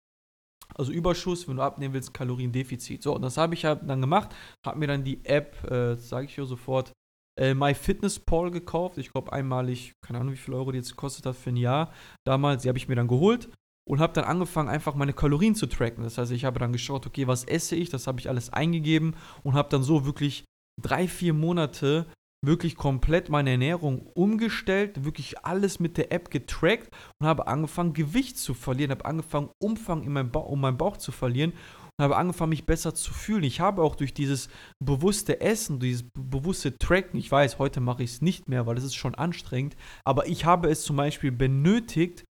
also 0.74 0.92
Überschuss, 0.92 1.48
wenn 1.48 1.56
du 1.56 1.62
abnehmen 1.62 1.94
willst, 1.94 2.14
Kaloriendefizit. 2.14 3.02
So, 3.02 3.14
und 3.14 3.22
das 3.22 3.36
habe 3.36 3.54
ich 3.54 3.64
halt 3.64 3.80
dann 3.86 4.00
gemacht, 4.00 4.34
habe 4.64 4.78
mir 4.78 4.86
dann 4.86 5.04
die 5.04 5.24
App, 5.24 5.62
äh, 5.70 5.96
sage 5.96 6.26
ich 6.26 6.34
hier 6.34 6.46
sofort, 6.46 6.92
äh, 7.38 7.54
MyFitnessPal 7.54 8.50
gekauft. 8.50 8.98
Ich 8.98 9.12
glaube 9.12 9.32
einmalig, 9.32 9.92
keine 10.02 10.20
Ahnung, 10.20 10.34
wie 10.34 10.38
viel 10.38 10.54
Euro 10.54 10.72
die 10.72 10.78
jetzt 10.78 10.90
gekostet 10.90 11.26
hat 11.26 11.36
für 11.36 11.50
ein 11.50 11.56
Jahr. 11.56 11.92
Damals, 12.26 12.62
die 12.62 12.68
habe 12.68 12.78
ich 12.78 12.88
mir 12.88 12.96
dann 12.96 13.08
geholt 13.08 13.48
und 13.88 14.00
habe 14.00 14.12
dann 14.12 14.24
angefangen, 14.24 14.68
einfach 14.68 14.94
meine 14.94 15.12
Kalorien 15.12 15.54
zu 15.54 15.66
tracken. 15.66 16.04
Das 16.04 16.18
heißt, 16.18 16.32
ich 16.32 16.44
habe 16.44 16.58
dann 16.58 16.72
geschaut, 16.72 17.06
okay, 17.06 17.26
was 17.26 17.44
esse 17.44 17.74
ich? 17.76 17.90
Das 17.90 18.06
habe 18.06 18.20
ich 18.20 18.28
alles 18.28 18.52
eingegeben 18.52 19.16
und 19.42 19.54
habe 19.54 19.68
dann 19.70 19.82
so 19.82 20.04
wirklich 20.04 20.44
drei, 20.80 21.08
vier 21.08 21.34
Monate 21.34 22.06
wirklich 22.44 22.76
komplett 22.76 23.28
meine 23.28 23.50
Ernährung 23.50 24.06
umgestellt, 24.14 25.04
wirklich 25.04 25.44
alles 25.44 25.78
mit 25.78 25.96
der 25.96 26.10
App 26.12 26.30
getrackt 26.30 26.90
und 27.20 27.26
habe 27.26 27.46
angefangen, 27.46 27.92
Gewicht 27.92 28.36
zu 28.36 28.54
verlieren, 28.54 28.90
habe 28.90 29.04
angefangen, 29.04 29.50
Umfang 29.62 30.02
in 30.02 30.12
meinem 30.12 30.30
um 30.30 30.60
meinen 30.60 30.76
Bauch 30.76 30.96
zu 30.96 31.12
verlieren 31.12 31.52
und 31.98 32.04
habe 32.04 32.16
angefangen, 32.16 32.50
mich 32.50 32.66
besser 32.66 32.94
zu 32.94 33.14
fühlen. 33.14 33.44
Ich 33.44 33.60
habe 33.60 33.82
auch 33.82 33.94
durch 33.94 34.12
dieses 34.12 34.48
bewusste 34.84 35.40
Essen, 35.40 35.78
dieses 35.78 36.04
bewusste 36.18 36.76
Tracken, 36.78 37.18
ich 37.18 37.30
weiß, 37.30 37.58
heute 37.58 37.80
mache 37.80 38.02
ich 38.02 38.10
es 38.10 38.22
nicht 38.22 38.48
mehr, 38.48 38.66
weil 38.66 38.76
es 38.76 38.84
ist 38.84 38.96
schon 38.96 39.14
anstrengend, 39.14 39.76
aber 40.04 40.26
ich 40.26 40.44
habe 40.44 40.68
es 40.68 40.82
zum 40.82 40.96
Beispiel 40.96 41.30
benötigt, 41.30 42.24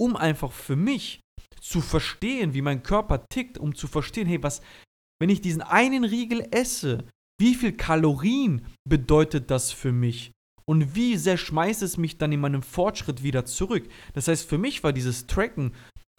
um 0.00 0.16
einfach 0.16 0.52
für 0.52 0.76
mich 0.76 1.20
zu 1.60 1.80
verstehen, 1.82 2.54
wie 2.54 2.62
mein 2.62 2.82
Körper 2.82 3.26
tickt, 3.28 3.58
um 3.58 3.74
zu 3.74 3.86
verstehen, 3.86 4.26
hey, 4.26 4.42
was, 4.42 4.62
wenn 5.20 5.28
ich 5.28 5.40
diesen 5.40 5.60
einen 5.60 6.04
Riegel 6.04 6.46
esse, 6.52 7.04
wie 7.40 7.54
viel 7.54 7.72
Kalorien 7.72 8.66
bedeutet 8.88 9.50
das 9.50 9.72
für 9.72 9.92
mich? 9.92 10.32
Und 10.64 10.94
wie 10.94 11.16
sehr 11.16 11.38
schmeißt 11.38 11.82
es 11.82 11.96
mich 11.96 12.18
dann 12.18 12.32
in 12.32 12.40
meinem 12.40 12.62
Fortschritt 12.62 13.22
wieder 13.22 13.46
zurück? 13.46 13.88
Das 14.12 14.28
heißt, 14.28 14.46
für 14.46 14.58
mich 14.58 14.84
war 14.84 14.92
dieses 14.92 15.26
Tracken 15.26 15.72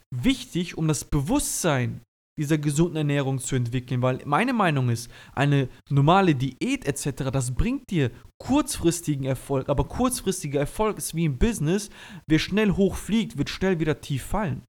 wichtig, 0.10 0.78
um 0.78 0.88
das 0.88 1.06
Bewusstsein 1.06 2.02
dieser 2.40 2.58
gesunden 2.58 2.96
Ernährung 2.96 3.40
zu 3.40 3.58
entwickeln, 3.58 4.02
weil 4.02 4.22
meine 4.26 4.54
Meinung 4.54 4.90
ist, 4.90 5.12
eine 5.34 5.68
normale 5.90 6.36
Diät 6.36 6.86
etc., 6.86 7.30
das 7.32 7.54
bringt 7.54 7.90
dir 7.90 8.12
kurzfristigen 8.42 9.26
Erfolg, 9.26 9.68
aber 9.68 9.84
kurzfristiger 9.84 10.62
Erfolg 10.62 10.98
ist 10.98 11.14
wie 11.14 11.26
im 11.26 11.38
Business, 11.38 11.90
wer 12.28 12.40
schnell 12.40 12.72
hochfliegt, 12.72 13.38
wird 13.38 13.50
schnell 13.50 13.80
wieder 13.82 14.00
tief 14.00 14.24
fallen. 14.24 14.64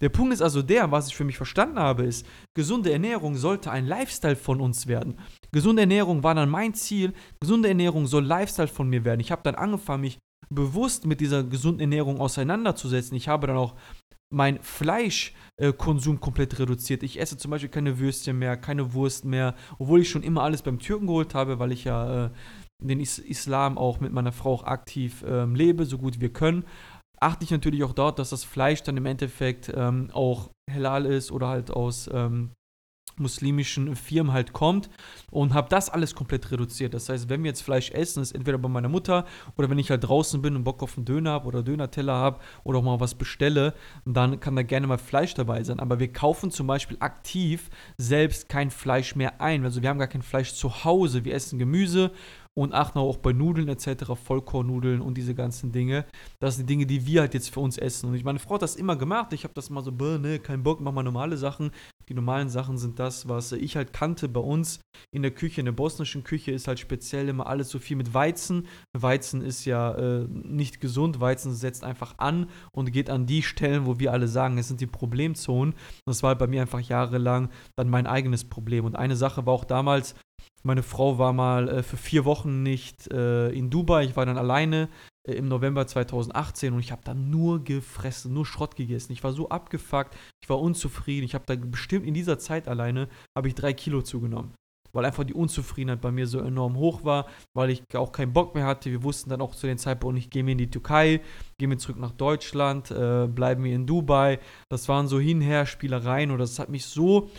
Der 0.00 0.08
Punkt 0.08 0.32
ist 0.32 0.42
also 0.42 0.62
der, 0.62 0.90
was 0.90 1.08
ich 1.08 1.16
für 1.16 1.24
mich 1.24 1.36
verstanden 1.36 1.78
habe, 1.78 2.04
ist, 2.04 2.26
gesunde 2.54 2.92
Ernährung 2.92 3.36
sollte 3.36 3.70
ein 3.70 3.86
Lifestyle 3.86 4.36
von 4.36 4.60
uns 4.60 4.86
werden. 4.86 5.18
Gesunde 5.52 5.82
Ernährung 5.82 6.22
war 6.22 6.34
dann 6.34 6.48
mein 6.48 6.74
Ziel. 6.74 7.12
Gesunde 7.40 7.68
Ernährung 7.68 8.06
soll 8.06 8.24
Lifestyle 8.24 8.68
von 8.68 8.88
mir 8.88 9.04
werden. 9.04 9.20
Ich 9.20 9.30
habe 9.30 9.42
dann 9.44 9.54
angefangen, 9.54 10.02
mich 10.02 10.18
bewusst 10.50 11.06
mit 11.06 11.20
dieser 11.20 11.44
gesunden 11.44 11.80
Ernährung 11.80 12.20
auseinanderzusetzen. 12.20 13.16
Ich 13.16 13.28
habe 13.28 13.46
dann 13.46 13.56
auch 13.56 13.74
mein 14.32 14.60
Fleischkonsum 14.62 16.20
komplett 16.20 16.58
reduziert. 16.58 17.02
Ich 17.02 17.20
esse 17.20 17.36
zum 17.36 17.50
Beispiel 17.50 17.68
keine 17.68 17.98
Würstchen 17.98 18.38
mehr, 18.38 18.56
keine 18.56 18.94
Wurst 18.94 19.24
mehr, 19.24 19.54
obwohl 19.78 20.00
ich 20.00 20.10
schon 20.10 20.22
immer 20.22 20.42
alles 20.42 20.62
beim 20.62 20.78
Türken 20.78 21.06
geholt 21.06 21.34
habe, 21.34 21.58
weil 21.58 21.70
ich 21.70 21.84
ja 21.84 22.26
äh, 22.26 22.30
den 22.82 23.00
Is 23.00 23.18
Islam 23.18 23.78
auch 23.78 24.00
mit 24.00 24.12
meiner 24.12 24.32
Frau 24.32 24.54
auch 24.54 24.64
aktiv 24.64 25.22
äh, 25.22 25.44
lebe, 25.44 25.84
so 25.84 25.98
gut 25.98 26.20
wir 26.20 26.32
können 26.32 26.64
achte 27.22 27.44
ich 27.44 27.50
natürlich 27.50 27.84
auch 27.84 27.92
dort, 27.92 28.18
dass 28.18 28.30
das 28.30 28.44
Fleisch 28.44 28.82
dann 28.82 28.96
im 28.96 29.06
Endeffekt 29.06 29.72
ähm, 29.74 30.10
auch 30.12 30.50
halal 30.70 31.06
ist 31.06 31.32
oder 31.32 31.48
halt 31.48 31.70
aus 31.70 32.08
ähm, 32.12 32.50
muslimischen 33.16 33.94
Firmen 33.94 34.32
halt 34.32 34.52
kommt 34.52 34.88
und 35.30 35.54
habe 35.54 35.68
das 35.68 35.90
alles 35.90 36.14
komplett 36.14 36.50
reduziert. 36.50 36.94
Das 36.94 37.08
heißt, 37.08 37.28
wenn 37.28 37.42
wir 37.42 37.50
jetzt 37.50 37.62
Fleisch 37.62 37.90
essen, 37.90 38.22
ist 38.22 38.32
entweder 38.32 38.58
bei 38.58 38.68
meiner 38.68 38.88
Mutter 38.88 39.26
oder 39.56 39.68
wenn 39.70 39.78
ich 39.78 39.90
halt 39.90 40.04
draußen 40.04 40.40
bin 40.40 40.56
und 40.56 40.64
Bock 40.64 40.82
auf 40.82 40.96
einen 40.96 41.04
Döner 41.04 41.30
habe 41.30 41.46
oder 41.46 41.62
Dönerteller 41.62 42.14
habe 42.14 42.40
oder 42.64 42.78
auch 42.78 42.82
mal 42.82 43.00
was 43.00 43.14
bestelle, 43.14 43.74
dann 44.04 44.40
kann 44.40 44.56
da 44.56 44.62
gerne 44.62 44.86
mal 44.86 44.98
Fleisch 44.98 45.34
dabei 45.34 45.62
sein. 45.62 45.80
Aber 45.80 45.98
wir 45.98 46.12
kaufen 46.12 46.50
zum 46.50 46.66
Beispiel 46.66 46.96
aktiv 47.00 47.70
selbst 47.98 48.48
kein 48.48 48.70
Fleisch 48.70 49.14
mehr 49.14 49.40
ein. 49.40 49.64
Also 49.64 49.82
wir 49.82 49.88
haben 49.88 49.98
gar 49.98 50.08
kein 50.08 50.22
Fleisch 50.22 50.54
zu 50.54 50.84
Hause. 50.84 51.24
Wir 51.24 51.34
essen 51.34 51.58
Gemüse 51.58 52.12
und 52.54 52.74
achten 52.74 52.98
auch 52.98 53.16
bei 53.16 53.32
Nudeln 53.32 53.68
etc., 53.68 54.12
Vollkornnudeln 54.14 55.00
und 55.00 55.16
diese 55.16 55.34
ganzen 55.34 55.72
Dinge. 55.72 56.04
Das 56.40 56.56
sind 56.56 56.68
die 56.68 56.74
Dinge, 56.74 56.86
die 56.86 57.06
wir 57.06 57.22
halt 57.22 57.34
jetzt 57.34 57.50
für 57.50 57.60
uns 57.60 57.78
essen. 57.78 58.08
Und 58.08 58.14
ich, 58.14 58.24
meine 58.24 58.38
Frau 58.38 58.54
hat 58.54 58.62
das 58.62 58.76
immer 58.76 58.96
gemacht. 58.96 59.32
Ich 59.32 59.44
habe 59.44 59.54
das 59.54 59.70
mal 59.70 59.82
so, 59.82 59.90
ne, 59.90 60.38
kein 60.38 60.62
Bock, 60.62 60.80
mach 60.80 60.92
mal 60.92 61.02
normale 61.02 61.36
Sachen. 61.36 61.70
Die 62.08 62.14
normalen 62.14 62.48
Sachen 62.48 62.76
sind 62.76 62.98
das, 62.98 63.28
was 63.28 63.52
ich 63.52 63.76
halt 63.76 63.92
kannte 63.92 64.28
bei 64.28 64.40
uns 64.40 64.80
in 65.12 65.22
der 65.22 65.30
Küche. 65.30 65.60
In 65.60 65.66
der 65.66 65.72
bosnischen 65.72 66.24
Küche 66.24 66.52
ist 66.52 66.68
halt 66.68 66.78
speziell 66.78 67.28
immer 67.28 67.46
alles 67.46 67.70
so 67.70 67.78
viel 67.78 67.96
mit 67.96 68.12
Weizen. 68.12 68.66
Weizen 68.92 69.40
ist 69.40 69.64
ja 69.64 69.94
äh, 69.94 70.26
nicht 70.28 70.80
gesund. 70.80 71.20
Weizen 71.20 71.54
setzt 71.54 71.84
einfach 71.84 72.18
an 72.18 72.48
und 72.72 72.92
geht 72.92 73.08
an 73.08 73.26
die 73.26 73.42
Stellen, 73.42 73.86
wo 73.86 73.98
wir 73.98 74.12
alle 74.12 74.28
sagen, 74.28 74.58
es 74.58 74.68
sind 74.68 74.80
die 74.80 74.86
Problemzonen. 74.86 75.74
Das 76.06 76.22
war 76.22 76.28
halt 76.28 76.38
bei 76.38 76.46
mir 76.46 76.60
einfach 76.60 76.80
jahrelang 76.80 77.48
dann 77.76 77.88
mein 77.88 78.06
eigenes 78.06 78.44
Problem. 78.44 78.84
Und 78.84 78.96
eine 78.96 79.16
Sache 79.16 79.46
war 79.46 79.54
auch 79.54 79.64
damals, 79.64 80.14
meine 80.62 80.82
Frau 80.82 81.18
war 81.18 81.32
mal 81.32 81.68
äh, 81.68 81.82
für 81.82 81.96
vier 81.96 82.24
Wochen 82.24 82.62
nicht 82.62 83.10
äh, 83.12 83.50
in 83.50 83.70
Dubai. 83.70 84.04
Ich 84.04 84.16
war 84.16 84.26
dann 84.26 84.38
alleine 84.38 84.88
äh, 85.26 85.32
im 85.32 85.48
November 85.48 85.86
2018 85.86 86.72
und 86.72 86.80
ich 86.80 86.92
habe 86.92 87.02
dann 87.04 87.30
nur 87.30 87.64
gefressen, 87.64 88.32
nur 88.32 88.46
Schrott 88.46 88.76
gegessen. 88.76 89.12
Ich 89.12 89.24
war 89.24 89.32
so 89.32 89.48
abgefuckt, 89.48 90.16
ich 90.42 90.48
war 90.48 90.60
unzufrieden. 90.60 91.24
Ich 91.24 91.34
habe 91.34 91.44
da 91.46 91.56
bestimmt 91.56 92.06
in 92.06 92.14
dieser 92.14 92.38
Zeit 92.38 92.68
alleine, 92.68 93.08
habe 93.36 93.48
ich 93.48 93.54
drei 93.54 93.72
Kilo 93.72 94.02
zugenommen. 94.02 94.54
Weil 94.94 95.06
einfach 95.06 95.24
die 95.24 95.32
Unzufriedenheit 95.32 96.02
bei 96.02 96.12
mir 96.12 96.26
so 96.26 96.38
enorm 96.38 96.76
hoch 96.76 97.02
war, 97.02 97.26
weil 97.56 97.70
ich 97.70 97.82
auch 97.94 98.12
keinen 98.12 98.34
Bock 98.34 98.54
mehr 98.54 98.66
hatte. 98.66 98.90
Wir 98.90 99.02
wussten 99.02 99.30
dann 99.30 99.40
auch 99.40 99.54
zu 99.54 99.66
dem 99.66 99.78
Zeitpunkt 99.78 100.16
nicht, 100.16 100.30
gehen 100.30 100.46
wir 100.46 100.52
in 100.52 100.58
die 100.58 100.70
Türkei, 100.70 101.22
gehen 101.58 101.70
wir 101.70 101.78
zurück 101.78 101.98
nach 101.98 102.12
Deutschland, 102.12 102.90
äh, 102.90 103.26
bleiben 103.26 103.64
wir 103.64 103.74
in 103.74 103.86
Dubai. 103.86 104.38
Das 104.68 104.90
waren 104.90 105.08
so 105.08 105.18
Hinher-Spielereien 105.18 106.30
und 106.30 106.38
das 106.38 106.58
hat 106.58 106.68
mich 106.68 106.84
so 106.84 107.30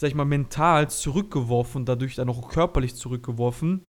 sag 0.00 0.08
ich 0.08 0.14
mal, 0.14 0.24
mental 0.24 0.88
zurückgeworfen, 0.88 1.84
dadurch 1.84 2.14
dann 2.14 2.30
auch 2.30 2.48
körperlich 2.48 2.94
zurückgeworfen, 2.94 3.84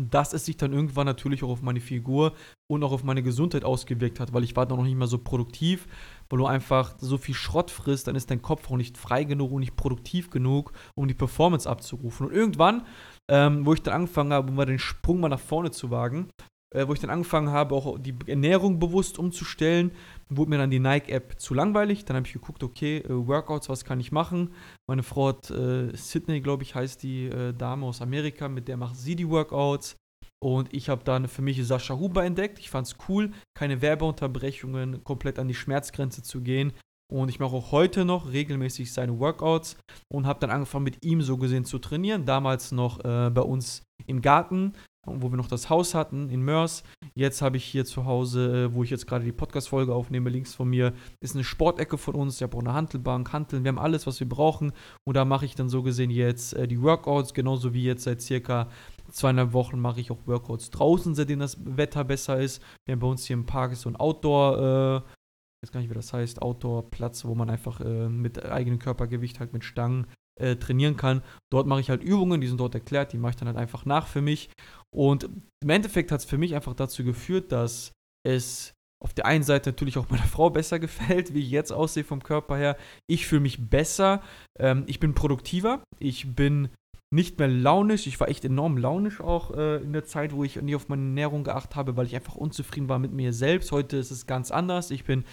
dass 0.00 0.34
es 0.34 0.44
sich 0.44 0.56
dann 0.56 0.72
irgendwann 0.72 1.04
natürlich 1.04 1.42
auch 1.42 1.48
auf 1.48 1.62
meine 1.62 1.80
Figur 1.80 2.34
und 2.70 2.84
auch 2.84 2.92
auf 2.92 3.02
meine 3.02 3.24
Gesundheit 3.24 3.64
ausgewirkt 3.64 4.20
hat, 4.20 4.32
weil 4.32 4.44
ich 4.44 4.54
war 4.54 4.66
dann 4.66 4.78
noch 4.78 4.84
nicht 4.84 4.96
mehr 4.96 5.08
so 5.08 5.18
produktiv, 5.18 5.88
weil 6.30 6.38
du 6.38 6.46
einfach 6.46 6.94
so 7.00 7.18
viel 7.18 7.34
Schrott 7.34 7.72
frisst, 7.72 8.06
dann 8.06 8.14
ist 8.14 8.30
dein 8.30 8.40
Kopf 8.40 8.70
auch 8.70 8.76
nicht 8.76 8.96
frei 8.96 9.24
genug 9.24 9.50
und 9.50 9.60
nicht 9.60 9.74
produktiv 9.74 10.30
genug, 10.30 10.72
um 10.94 11.08
die 11.08 11.14
Performance 11.14 11.68
abzurufen. 11.68 12.28
Und 12.28 12.32
irgendwann, 12.32 12.86
ähm, 13.28 13.66
wo 13.66 13.74
ich 13.74 13.82
dann 13.82 13.94
angefangen 13.94 14.32
habe, 14.32 14.48
um 14.48 14.54
mal 14.54 14.64
den 14.64 14.78
Sprung 14.78 15.18
mal 15.18 15.28
nach 15.28 15.40
vorne 15.40 15.72
zu 15.72 15.90
wagen, 15.90 16.30
äh, 16.74 16.86
wo 16.86 16.92
ich 16.92 17.00
dann 17.00 17.10
angefangen 17.10 17.50
habe, 17.50 17.74
auch 17.74 17.98
die 17.98 18.14
Ernährung 18.26 18.78
bewusst 18.78 19.18
umzustellen, 19.18 19.92
wurde 20.28 20.50
mir 20.50 20.58
dann 20.58 20.70
die 20.70 20.78
Nike-App 20.78 21.40
zu 21.40 21.54
langweilig. 21.54 22.04
Dann 22.04 22.16
habe 22.16 22.26
ich 22.26 22.32
geguckt, 22.32 22.62
okay, 22.62 22.98
äh, 22.98 23.08
Workouts, 23.08 23.68
was 23.68 23.84
kann 23.84 24.00
ich 24.00 24.12
machen? 24.12 24.54
Meine 24.88 25.02
Frau 25.02 25.28
hat 25.28 25.50
äh, 25.50 25.94
Sydney, 25.96 26.40
glaube 26.40 26.62
ich, 26.62 26.74
heißt 26.74 27.02
die 27.02 27.26
äh, 27.26 27.52
Dame 27.52 27.86
aus 27.86 28.00
Amerika, 28.00 28.48
mit 28.48 28.68
der 28.68 28.76
macht 28.76 28.96
sie 28.96 29.16
die 29.16 29.28
Workouts. 29.28 29.96
Und 30.42 30.74
ich 30.74 30.88
habe 30.88 31.04
dann 31.04 31.28
für 31.28 31.42
mich 31.42 31.64
Sascha 31.64 31.96
Huber 31.96 32.24
entdeckt. 32.24 32.58
Ich 32.58 32.68
fand 32.68 32.88
es 32.88 32.96
cool, 33.08 33.30
keine 33.54 33.80
Werbeunterbrechungen, 33.80 35.04
komplett 35.04 35.38
an 35.38 35.46
die 35.46 35.54
Schmerzgrenze 35.54 36.22
zu 36.22 36.40
gehen. 36.40 36.72
Und 37.12 37.28
ich 37.28 37.38
mache 37.38 37.54
auch 37.54 37.72
heute 37.72 38.04
noch 38.04 38.32
regelmäßig 38.32 38.92
seine 38.92 39.20
Workouts 39.20 39.76
und 40.08 40.26
habe 40.26 40.40
dann 40.40 40.50
angefangen 40.50 40.84
mit 40.84 41.04
ihm 41.04 41.20
so 41.20 41.36
gesehen 41.36 41.64
zu 41.64 41.78
trainieren. 41.78 42.24
Damals 42.24 42.72
noch 42.72 43.04
äh, 43.04 43.30
bei 43.30 43.42
uns 43.42 43.82
im 44.06 44.22
Garten 44.22 44.72
wo 45.06 45.30
wir 45.30 45.36
noch 45.36 45.48
das 45.48 45.68
Haus 45.68 45.94
hatten 45.94 46.30
in 46.30 46.42
Mörs. 46.42 46.84
Jetzt 47.14 47.42
habe 47.42 47.56
ich 47.56 47.64
hier 47.64 47.84
zu 47.84 48.04
Hause, 48.04 48.66
äh, 48.66 48.74
wo 48.74 48.84
ich 48.84 48.90
jetzt 48.90 49.06
gerade 49.06 49.24
die 49.24 49.32
Podcast-Folge 49.32 49.94
aufnehme, 49.94 50.30
links 50.30 50.54
von 50.54 50.68
mir 50.68 50.92
ist 51.20 51.34
eine 51.34 51.44
Sportecke 51.44 51.98
von 51.98 52.14
uns. 52.14 52.36
Ich 52.36 52.42
habe 52.42 52.56
auch 52.56 52.60
eine 52.60 52.72
Handelbank, 52.72 53.32
Hanteln. 53.32 53.64
Wir 53.64 53.70
haben 53.70 53.78
alles, 53.78 54.06
was 54.06 54.20
wir 54.20 54.28
brauchen. 54.28 54.72
Und 55.04 55.16
da 55.16 55.24
mache 55.24 55.44
ich 55.44 55.54
dann 55.54 55.68
so 55.68 55.82
gesehen 55.82 56.10
jetzt 56.10 56.54
äh, 56.54 56.68
die 56.68 56.80
Workouts, 56.80 57.34
genauso 57.34 57.74
wie 57.74 57.84
jetzt 57.84 58.04
seit 58.04 58.22
circa 58.22 58.68
zweieinhalb 59.10 59.52
Wochen 59.52 59.80
mache 59.80 60.00
ich 60.00 60.10
auch 60.10 60.26
Workouts 60.26 60.70
draußen, 60.70 61.14
seitdem 61.14 61.40
das 61.40 61.58
Wetter 61.64 62.04
besser 62.04 62.40
ist. 62.40 62.62
Wir 62.86 62.92
haben 62.92 63.00
bei 63.00 63.08
uns 63.08 63.26
hier 63.26 63.34
im 63.34 63.46
Park 63.46 63.74
so 63.74 63.88
ein 63.88 63.96
Outdoor, 63.96 64.58
äh, 64.58 65.64
weiß 65.64 65.72
gar 65.72 65.80
nicht, 65.80 65.90
wie 65.90 65.94
das 65.94 66.12
heißt, 66.12 66.40
Outdoor-Platz, 66.40 67.24
wo 67.24 67.34
man 67.34 67.50
einfach 67.50 67.80
äh, 67.80 68.08
mit 68.08 68.44
eigenem 68.44 68.78
Körpergewicht 68.78 69.40
halt 69.40 69.52
mit 69.52 69.64
Stangen 69.64 70.06
äh, 70.40 70.56
trainieren 70.56 70.96
kann. 70.96 71.22
Dort 71.52 71.66
mache 71.66 71.80
ich 71.80 71.90
halt 71.90 72.02
Übungen, 72.02 72.40
die 72.40 72.46
sind 72.46 72.60
dort 72.60 72.74
erklärt, 72.74 73.12
die 73.12 73.18
mache 73.18 73.30
ich 73.30 73.36
dann 73.36 73.48
halt 73.48 73.58
einfach 73.58 73.84
nach 73.84 74.06
für 74.06 74.22
mich. 74.22 74.50
Und 74.94 75.28
im 75.62 75.70
Endeffekt 75.70 76.12
hat 76.12 76.20
es 76.20 76.26
für 76.26 76.38
mich 76.38 76.54
einfach 76.54 76.74
dazu 76.74 77.04
geführt, 77.04 77.52
dass 77.52 77.92
es 78.26 78.74
auf 79.02 79.12
der 79.12 79.26
einen 79.26 79.42
Seite 79.42 79.70
natürlich 79.70 79.98
auch 79.98 80.08
meiner 80.10 80.22
Frau 80.22 80.50
besser 80.50 80.78
gefällt, 80.78 81.34
wie 81.34 81.40
ich 81.40 81.50
jetzt 81.50 81.72
aussehe 81.72 82.04
vom 82.04 82.22
Körper 82.22 82.56
her. 82.56 82.76
Ich 83.08 83.26
fühle 83.26 83.40
mich 83.40 83.68
besser, 83.68 84.22
ähm, 84.58 84.84
ich 84.86 85.00
bin 85.00 85.14
produktiver, 85.14 85.82
ich 85.98 86.34
bin 86.34 86.68
nicht 87.12 87.38
mehr 87.38 87.48
launisch. 87.48 88.06
Ich 88.06 88.18
war 88.20 88.28
echt 88.28 88.44
enorm 88.44 88.78
launisch 88.78 89.20
auch 89.20 89.50
äh, 89.54 89.76
in 89.82 89.92
der 89.92 90.04
Zeit, 90.04 90.32
wo 90.32 90.44
ich 90.44 90.60
nie 90.62 90.74
auf 90.74 90.88
meine 90.88 91.02
Ernährung 91.02 91.44
geachtet 91.44 91.76
habe, 91.76 91.96
weil 91.96 92.06
ich 92.06 92.16
einfach 92.16 92.36
unzufrieden 92.36 92.88
war 92.88 92.98
mit 92.98 93.12
mir 93.12 93.34
selbst. 93.34 93.70
Heute 93.70 93.98
ist 93.98 94.10
es 94.10 94.26
ganz 94.26 94.50
anders. 94.50 94.90
Ich 94.90 95.04
bin 95.04 95.24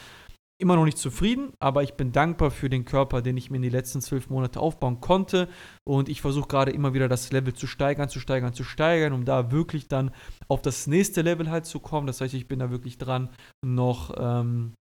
immer 0.60 0.76
noch 0.76 0.84
nicht 0.84 0.98
zufrieden, 0.98 1.54
aber 1.60 1.84
ich 1.84 1.94
bin 1.94 2.12
dankbar 2.12 2.52
für 2.52 2.70
den 2.70 2.84
Körper, 2.84 3.22
den 3.22 3.38
ich 3.38 3.50
mir 3.50 3.56
in 3.56 3.62
den 3.62 3.72
letzten 3.72 4.02
zwölf 4.02 4.30
Monaten 4.30 4.60
aufbauen 4.60 5.00
konnte. 5.00 5.48
Und 5.86 6.10
ich 6.10 6.22
versuche 6.22 6.50
gerade 6.50 6.72
immer 6.72 6.94
wieder 6.94 7.08
das 7.08 7.32
Level 7.32 7.54
zu 7.54 7.66
steigern, 7.66 8.10
zu 8.10 8.20
steigern, 8.20 8.54
zu 8.54 8.66
steigern, 8.66 9.14
um 9.14 9.24
da 9.24 9.52
wirklich 9.52 9.88
dann 9.88 10.12
auf 10.50 10.62
das 10.62 10.86
nächste 10.86 11.22
Level 11.22 11.50
halt 11.50 11.66
zu 11.66 11.80
kommen. 11.80 12.08
Das 12.08 12.20
heißt, 12.20 12.34
ich 12.34 12.50
bin 12.50 12.60
da 12.60 12.70
wirklich 12.70 12.98
dran, 12.98 13.30
noch, 13.66 14.14
ähm, 14.20 14.74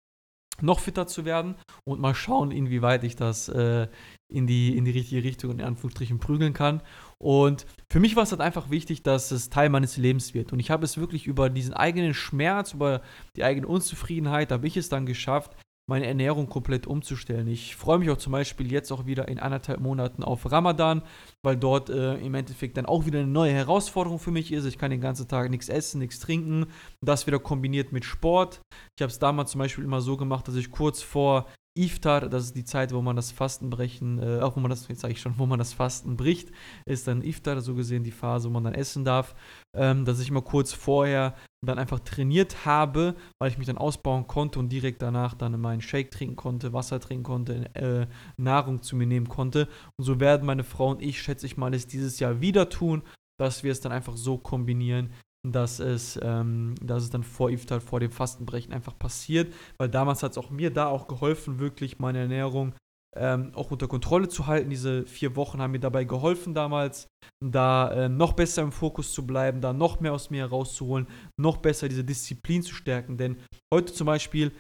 noch 0.63 0.81
fitter 0.81 1.07
zu 1.07 1.27
werden 1.27 1.57
und 1.85 2.01
mal 2.01 2.15
schauen, 2.15 2.53
inwieweit 2.53 3.05
ich 3.05 3.15
das 3.15 3.51
äh, 3.51 3.89
in, 4.33 4.47
die, 4.47 4.79
in 4.79 4.87
die 4.87 4.93
richtige 4.93 5.25
Richtung 5.25 5.51
in 5.51 5.61
Anführungsstrichen 5.61 6.19
prügeln 6.19 6.55
kann. 6.55 6.81
Und 7.19 7.67
für 7.93 8.01
mich 8.01 8.17
war 8.17 8.23
es 8.23 8.31
halt 8.31 8.41
einfach 8.41 8.71
wichtig, 8.71 9.03
dass 9.03 9.31
es 9.31 9.51
Teil 9.51 9.69
meines 9.69 9.99
Lebens 9.99 10.33
wird. 10.33 10.55
Und 10.55 10.59
ich 10.59 10.71
habe 10.71 10.87
es 10.87 10.97
wirklich 10.97 11.27
über 11.27 11.51
diesen 11.51 11.75
eigenen 11.75 12.15
Schmerz, 12.15 12.73
über 12.73 13.03
die 13.37 13.45
eigene 13.45 13.69
Unzufriedenheit, 13.69 14.51
habe 14.53 14.67
ich 14.67 14.79
es 14.79 14.89
dann 14.89 15.05
geschafft, 15.05 15.55
meine 15.89 16.07
Ernährung 16.07 16.49
komplett 16.49 16.87
umzustellen. 16.87 17.47
Ich 17.47 17.77
freue 17.77 17.99
mich 17.99 18.11
auch 18.11 18.17
zum 18.17 18.33
Beispiel 18.33 18.71
jetzt 18.71 18.91
auch 18.91 19.07
wieder 19.07 19.29
in 19.29 19.39
anderthalb 19.39 19.81
Monaten 19.81 20.25
auf 20.25 20.51
Ramadan, 20.51 21.03
weil 21.45 21.57
dort 21.57 21.91
äh, 21.91 22.17
im 22.17 22.35
Endeffekt 22.35 22.77
dann 22.77 22.87
auch 22.87 23.07
wieder 23.07 23.21
eine 23.21 23.29
neue 23.29 23.53
Herausforderung 23.53 24.19
für 24.19 24.33
mich 24.33 24.53
ist. 24.53 24.65
Ich 24.65 24.79
kann 24.79 24.91
den 24.91 25.01
ganzen 25.01 25.29
Tag 25.29 25.49
nichts 25.51 25.69
essen, 25.69 26.01
nichts 26.01 26.19
trinken. 26.19 26.67
Das 27.01 27.27
wieder 27.27 27.39
kombiniert 27.39 27.93
mit 27.93 28.05
Sport. 28.05 28.61
Ich 28.99 29.03
habe 29.03 29.13
es 29.13 29.21
damals 29.21 29.53
zum 29.53 29.61
Beispiel 29.61 29.85
immer 29.85 30.01
so 30.01 30.17
gemacht, 30.17 30.49
dass 30.49 30.57
ich 30.57 30.73
kurz 30.73 31.03
vor 31.03 31.47
Iftar, 31.77 32.29
das 32.29 32.45
ist 32.45 32.57
die 32.57 32.65
Zeit, 32.65 32.93
wo 32.93 33.03
man 33.03 33.17
das 33.17 33.31
Fastenbrechen, 33.31 34.19
äh, 34.19 34.41
auch 34.41 34.57
wo 34.57 34.61
man 34.61 34.71
das, 34.71 34.89
jetzt 34.89 35.03
sage 35.03 35.13
ich 35.13 35.21
schon, 35.21 35.39
wo 35.39 35.47
man 35.47 35.59
das 35.59 35.75
Fasten 35.75 36.17
bricht, 36.17 36.51
ist 36.87 37.07
dann 37.07 37.23
Iftar, 37.23 37.61
so 37.61 37.75
gesehen 37.75 38.03
die 38.03 38.13
Phase, 38.13 38.49
wo 38.49 38.53
man 38.53 38.65
dann 38.65 38.75
essen 38.75 39.05
darf, 39.05 39.35
ähm, 39.77 40.07
dass 40.07 40.19
ich 40.19 40.31
immer 40.31 40.41
kurz 40.41 40.73
vorher 40.73 41.35
dann 41.65 41.79
einfach 41.79 42.01
trainiert 42.01 42.65
habe, 42.67 43.15
weil 43.41 43.51
ich 43.51 43.59
mich 43.59 43.67
dann 43.67 43.79
ausbauen 43.79 44.27
konnte 44.27 44.59
und 44.59 44.69
direkt 44.69 45.03
danach 45.03 45.35
dann 45.35 45.61
meinen 45.61 45.81
Shake 45.81 46.11
trinken 46.11 46.37
konnte, 46.37 46.73
Wasser 46.73 47.01
trinken 47.01 47.25
konnte, 47.25 47.75
äh, 47.75 48.07
Nahrung 48.37 48.83
zu 48.83 48.97
mir 48.97 49.07
nehmen 49.07 49.29
konnte. 49.29 49.69
Und 49.97 50.05
so 50.05 50.21
werden 50.21 50.47
meine 50.47 50.65
Frau 50.65 50.91
und 50.91 51.03
ich, 51.03 51.21
schätze 51.21 51.47
ich 51.47 51.57
mal, 51.57 51.75
es 51.75 51.87
dieses 51.87 52.21
Jahr 52.21 52.41
wieder 52.41 52.69
tun, 52.69 53.03
dass 53.39 53.63
wir 53.65 53.73
es 53.73 53.81
dann 53.81 53.93
einfach 53.93 54.17
so 54.17 54.39
kombinieren, 54.39 55.11
dass 55.47 55.79
es, 55.79 56.19
ähm, 56.23 56.75
dass 56.83 57.03
es 57.03 57.11
dann 57.11 57.23
vor 57.23 57.51
Iftar, 57.51 57.81
vor 57.81 58.01
dem 58.01 58.11
Fastenbrechen 58.11 58.73
einfach 58.73 58.99
passiert, 58.99 59.53
weil 59.79 59.89
damals 59.89 60.23
hat 60.23 60.33
es 60.33 60.39
auch 60.39 60.51
mir 60.51 60.71
da 60.71 60.89
auch 60.89 61.07
geholfen, 61.07 61.59
wirklich 61.59 61.99
meine 61.99 62.19
Ernährung 62.19 62.75
ähm, 63.19 63.53
auch 63.55 63.71
unter 63.71 63.89
Kontrolle 63.89 64.29
zu 64.29 64.47
halten. 64.47 64.71
Diese 64.71 65.07
vier 65.07 65.37
Wochen 65.37 65.61
haben 65.61 65.73
mir 65.73 65.81
dabei 65.81 66.05
geholfen 66.05 66.55
damals, 66.55 67.09
da 67.45 67.91
äh, 67.91 68.09
noch 68.09 68.33
besser 68.33 68.63
im 68.63 68.73
Fokus 68.73 69.13
zu 69.13 69.27
bleiben, 69.27 69.61
da 69.61 69.73
noch 69.73 70.01
mehr 70.01 70.13
aus 70.13 70.31
mir 70.31 70.43
herauszuholen, 70.43 71.07
noch 71.39 71.59
besser 71.59 71.89
diese 71.89 72.05
Disziplin 72.05 72.63
zu 72.63 72.75
stärken. 72.75 73.17
Denn 73.17 73.37
heute 73.73 73.93
zum 73.93 74.07
Beispiel 74.07 74.53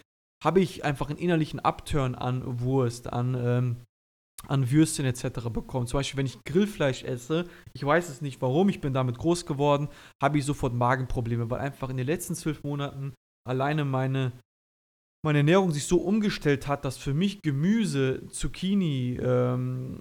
habe 0.45 0.61
ich 0.61 0.85
einfach 0.85 1.09
einen 1.09 1.19
innerlichen 1.19 1.61
Upturn 1.61 2.15
an 2.15 2.61
Wurst, 2.61 3.13
an 3.13 3.35
ähm, 3.39 3.77
an 4.49 4.71
Würstchen 4.71 5.07
etc. 5.07 5.49
bekommen. 5.51 5.87
Zum 5.87 5.99
Beispiel, 5.99 6.19
wenn 6.19 6.27
ich 6.27 6.45
Grillfleisch 6.45 7.03
esse, 7.05 7.47
ich 7.73 7.85
weiß 7.85 8.09
es 8.09 8.21
nicht 8.21 8.41
warum, 8.43 8.69
ich 8.69 8.81
bin 8.81 8.93
damit 8.93 9.19
groß 9.19 9.47
geworden, 9.47 9.89
habe 10.23 10.39
ich 10.39 10.45
sofort 10.45 10.75
Magenprobleme, 10.75 11.51
weil 11.51 11.61
einfach 11.61 11.89
in 11.89 11.97
den 11.97 12.07
letzten 12.07 12.35
zwölf 12.35 12.63
Monaten 12.63 13.15
alleine 13.47 13.85
meine, 13.85 14.33
meine 15.27 15.39
Ernährung 15.39 15.73
sich 15.73 15.87
so 15.87 15.99
umgestellt 15.99 16.69
hat, 16.69 16.85
dass 16.85 16.97
für 16.97 17.13
mich 17.13 17.43
Gemüse, 17.43 18.27
Zucchini, 18.29 19.19
ähm, 19.21 19.99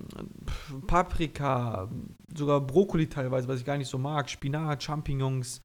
Paprika, 0.87 1.89
sogar 2.33 2.61
Brokkoli 2.61 3.07
teilweise, 3.07 3.47
was 3.47 3.59
ich 3.59 3.65
gar 3.65 3.77
nicht 3.77 3.89
so 3.89 3.97
mag, 3.97 4.29
Spinat, 4.29 4.83
Champignons, 4.83 5.61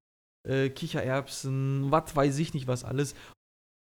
äh, 0.49 0.71
Kichererbsen, 0.71 1.90
was 1.90 2.17
weiß 2.17 2.38
ich 2.38 2.55
nicht 2.55 2.67
was 2.69 2.85
alles, 2.85 3.14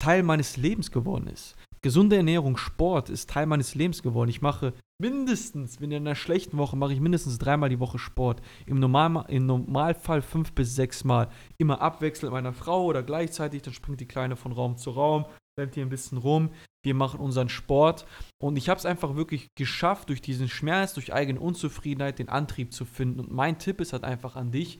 Teil 0.02 0.24
meines 0.24 0.58
Lebens 0.58 0.92
geworden 0.92 1.28
ist. 1.28 1.56
Gesunde 1.82 2.18
Ernährung, 2.18 2.58
Sport 2.58 3.10
ist 3.10 3.30
Teil 3.30 3.46
meines 3.46 3.74
Lebens 3.74 4.04
geworden. 4.04 4.30
Ich 4.30 4.42
mache 4.42 4.74
mindestens, 5.02 5.80
wenn 5.80 5.92
in 5.92 6.06
einer 6.06 6.16
schlechten 6.16 6.58
Woche, 6.58 6.76
mache 6.76 6.92
ich 6.92 7.00
mindestens 7.00 7.38
dreimal 7.38 7.70
die 7.70 7.80
Woche 7.80 8.00
Sport. 8.00 8.42
Im, 8.66 8.80
Normal, 8.80 9.26
Im 9.30 9.46
Normalfall 9.46 10.22
fünf 10.22 10.52
bis 10.52 10.76
sechs 10.76 11.06
Mal. 11.06 11.30
Immer 11.58 11.82
abwechselnd 11.82 12.34
mit 12.34 12.44
meiner 12.44 12.54
Frau 12.54 12.84
oder 12.84 13.02
gleichzeitig. 13.02 13.62
Dann 13.62 13.74
springt 13.74 14.02
die 14.02 14.08
Kleine 14.08 14.36
von 14.36 14.52
Raum 14.52 14.76
zu 14.76 14.90
Raum, 14.90 15.26
rennt 15.60 15.76
hier 15.76 15.86
ein 15.86 15.90
bisschen 15.90 16.18
rum. 16.18 16.50
Wir 16.84 16.96
machen 16.96 17.20
unseren 17.20 17.50
Sport. 17.50 18.06
Und 18.42 18.58
ich 18.58 18.70
habe 18.70 18.80
es 18.80 18.86
einfach 18.86 19.16
wirklich 19.16 19.50
geschafft, 19.56 20.10
durch 20.10 20.22
diesen 20.22 20.50
Schmerz, 20.50 20.94
durch 20.94 21.14
eigene 21.14 21.40
Unzufriedenheit 21.40 22.20
den 22.20 22.30
Antrieb 22.30 22.74
zu 22.74 22.86
finden. 22.86 23.20
Und 23.20 23.32
mein 23.32 23.60
Tipp 23.60 23.82
ist 23.82 23.94
halt 23.94 24.04
einfach 24.04 24.36
an 24.36 24.52
dich, 24.52 24.80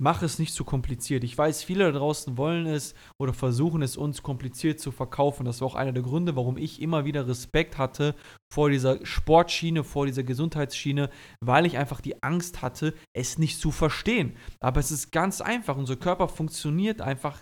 mach 0.00 0.22
es 0.22 0.38
nicht 0.38 0.54
zu 0.54 0.64
kompliziert. 0.64 1.22
Ich 1.24 1.36
weiß, 1.36 1.62
viele 1.62 1.84
da 1.84 1.98
draußen 1.98 2.36
wollen 2.36 2.66
es 2.66 2.94
oder 3.18 3.32
versuchen 3.32 3.82
es 3.82 3.96
uns 3.96 4.22
kompliziert 4.22 4.80
zu 4.80 4.90
verkaufen. 4.90 5.44
Das 5.44 5.60
war 5.60 5.68
auch 5.68 5.74
einer 5.74 5.92
der 5.92 6.02
Gründe, 6.02 6.36
warum 6.36 6.56
ich 6.56 6.82
immer 6.82 7.04
wieder 7.04 7.28
Respekt 7.28 7.78
hatte 7.78 8.14
vor 8.52 8.70
dieser 8.70 9.04
Sportschiene, 9.04 9.84
vor 9.84 10.06
dieser 10.06 10.22
Gesundheitsschiene, 10.22 11.10
weil 11.40 11.66
ich 11.66 11.78
einfach 11.78 12.00
die 12.00 12.22
Angst 12.22 12.62
hatte, 12.62 12.94
es 13.14 13.38
nicht 13.38 13.60
zu 13.60 13.70
verstehen. 13.70 14.36
Aber 14.60 14.80
es 14.80 14.90
ist 14.90 15.12
ganz 15.12 15.40
einfach. 15.40 15.76
Unser 15.76 15.96
Körper 15.96 16.28
funktioniert 16.28 17.00
einfach 17.00 17.40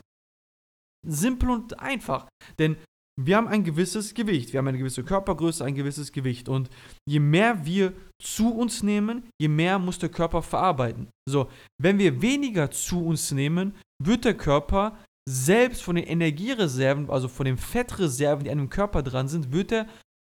simpel 1.06 1.50
und 1.50 1.80
einfach. 1.80 2.28
Denn 2.58 2.76
wir 3.20 3.36
haben 3.36 3.48
ein 3.48 3.62
gewisses 3.62 4.14
Gewicht, 4.14 4.52
wir 4.52 4.58
haben 4.58 4.68
eine 4.68 4.78
gewisse 4.78 5.04
Körpergröße, 5.04 5.64
ein 5.64 5.74
gewisses 5.74 6.12
Gewicht. 6.12 6.48
Und 6.48 6.70
je 7.06 7.20
mehr 7.20 7.66
wir 7.66 7.92
zu 8.20 8.54
uns 8.54 8.82
nehmen, 8.82 9.28
je 9.40 9.48
mehr 9.48 9.78
muss 9.78 9.98
der 9.98 10.08
Körper 10.08 10.42
verarbeiten. 10.42 11.10
So, 11.28 11.50
wenn 11.80 11.98
wir 11.98 12.22
weniger 12.22 12.70
zu 12.70 13.04
uns 13.04 13.30
nehmen, 13.30 13.74
wird 14.02 14.24
der 14.24 14.36
Körper 14.36 14.98
selbst 15.28 15.82
von 15.82 15.96
den 15.96 16.06
Energiereserven, 16.06 17.10
also 17.10 17.28
von 17.28 17.44
den 17.44 17.58
Fettreserven, 17.58 18.44
die 18.44 18.50
an 18.50 18.58
dem 18.58 18.70
Körper 18.70 19.02
dran 19.02 19.28
sind, 19.28 19.52
wird 19.52 19.70
der 19.70 19.86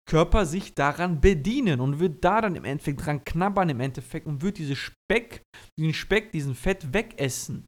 Körper 0.09 0.45
sich 0.45 0.73
daran 0.73 1.21
bedienen 1.21 1.81
und 1.81 1.99
wird 1.99 2.23
da 2.23 2.41
dann 2.41 2.55
im 2.55 2.65
Endeffekt 2.65 3.05
dran 3.05 3.23
knabbern 3.23 3.69
im 3.69 3.79
Endeffekt 3.79 4.25
und 4.25 4.41
wird 4.41 4.57
diese 4.57 4.75
Speck, 4.75 5.43
diesen 5.77 5.93
Speck, 5.93 6.31
diesen 6.31 6.55
Fett 6.55 6.93
wegessen 6.93 7.65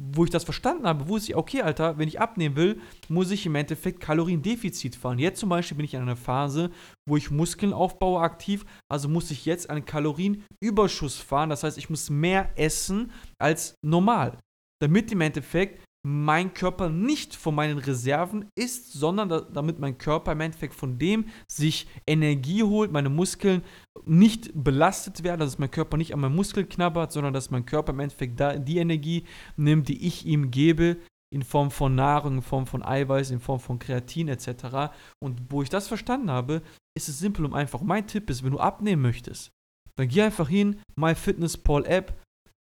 wo 0.00 0.24
ich 0.24 0.30
das 0.30 0.44
verstanden 0.44 0.86
habe, 0.86 1.08
wusste 1.08 1.32
ich, 1.32 1.36
okay, 1.36 1.62
Alter, 1.62 1.98
wenn 1.98 2.08
ich 2.08 2.20
abnehmen 2.20 2.56
will, 2.56 2.80
muss 3.08 3.30
ich 3.30 3.44
im 3.46 3.54
Endeffekt 3.54 4.00
Kaloriendefizit 4.00 4.96
fahren. 4.96 5.18
Jetzt 5.18 5.40
zum 5.40 5.48
Beispiel 5.48 5.76
bin 5.76 5.84
ich 5.84 5.94
in 5.94 6.00
einer 6.00 6.16
Phase, 6.16 6.70
wo 7.08 7.16
ich 7.16 7.30
Muskeln 7.30 7.72
aufbaue 7.72 8.20
aktiv, 8.20 8.64
also 8.90 9.08
muss 9.08 9.30
ich 9.30 9.44
jetzt 9.44 9.68
einen 9.68 9.84
Kalorienüberschuss 9.84 11.18
fahren. 11.18 11.50
Das 11.50 11.62
heißt, 11.62 11.78
ich 11.78 11.90
muss 11.90 12.10
mehr 12.10 12.50
essen 12.56 13.12
als 13.38 13.74
normal, 13.84 14.38
damit 14.80 15.12
im 15.12 15.20
Endeffekt 15.20 15.84
mein 16.04 16.52
Körper 16.52 16.88
nicht 16.88 17.36
von 17.36 17.54
meinen 17.54 17.78
Reserven 17.78 18.48
ist, 18.58 18.92
sondern 18.92 19.28
da, 19.28 19.40
damit 19.40 19.78
mein 19.78 19.98
Körper 19.98 20.32
im 20.32 20.40
Endeffekt 20.40 20.74
von 20.74 20.98
dem 20.98 21.28
sich 21.46 21.86
Energie 22.06 22.64
holt, 22.64 22.90
meine 22.90 23.08
Muskeln 23.08 23.62
nicht 24.06 24.50
belastet 24.54 25.22
werden, 25.22 25.40
dass 25.40 25.58
mein 25.58 25.70
Körper 25.70 25.96
nicht 25.96 26.14
an 26.14 26.20
meinen 26.20 26.34
Muskel 26.34 26.64
knabbert, 26.64 27.12
sondern 27.12 27.32
dass 27.32 27.50
mein 27.50 27.66
Körper 27.66 27.92
im 27.92 28.00
Endeffekt 28.00 28.38
da 28.40 28.56
die 28.56 28.78
Energie 28.78 29.24
nimmt, 29.56 29.88
die 29.88 30.06
ich 30.06 30.26
ihm 30.26 30.50
gebe, 30.50 30.98
in 31.32 31.42
Form 31.42 31.70
von 31.70 31.94
Nahrung, 31.94 32.36
in 32.36 32.42
Form 32.42 32.66
von 32.66 32.82
Eiweiß, 32.82 33.30
in 33.30 33.40
Form 33.40 33.60
von 33.60 33.78
Kreatin 33.78 34.28
etc. 34.28 34.92
Und 35.22 35.40
wo 35.50 35.62
ich 35.62 35.70
das 35.70 35.88
verstanden 35.88 36.30
habe, 36.30 36.62
ist 36.94 37.08
es 37.08 37.18
simpel 37.18 37.44
und 37.44 37.54
einfach. 37.54 37.80
Mein 37.80 38.06
Tipp 38.06 38.28
ist, 38.28 38.44
wenn 38.44 38.52
du 38.52 38.58
abnehmen 38.58 39.02
möchtest, 39.02 39.50
dann 39.96 40.08
geh 40.08 40.22
einfach 40.22 40.48
hin, 40.48 40.80
MyFitnessPal 40.96 41.86
App, 41.86 42.22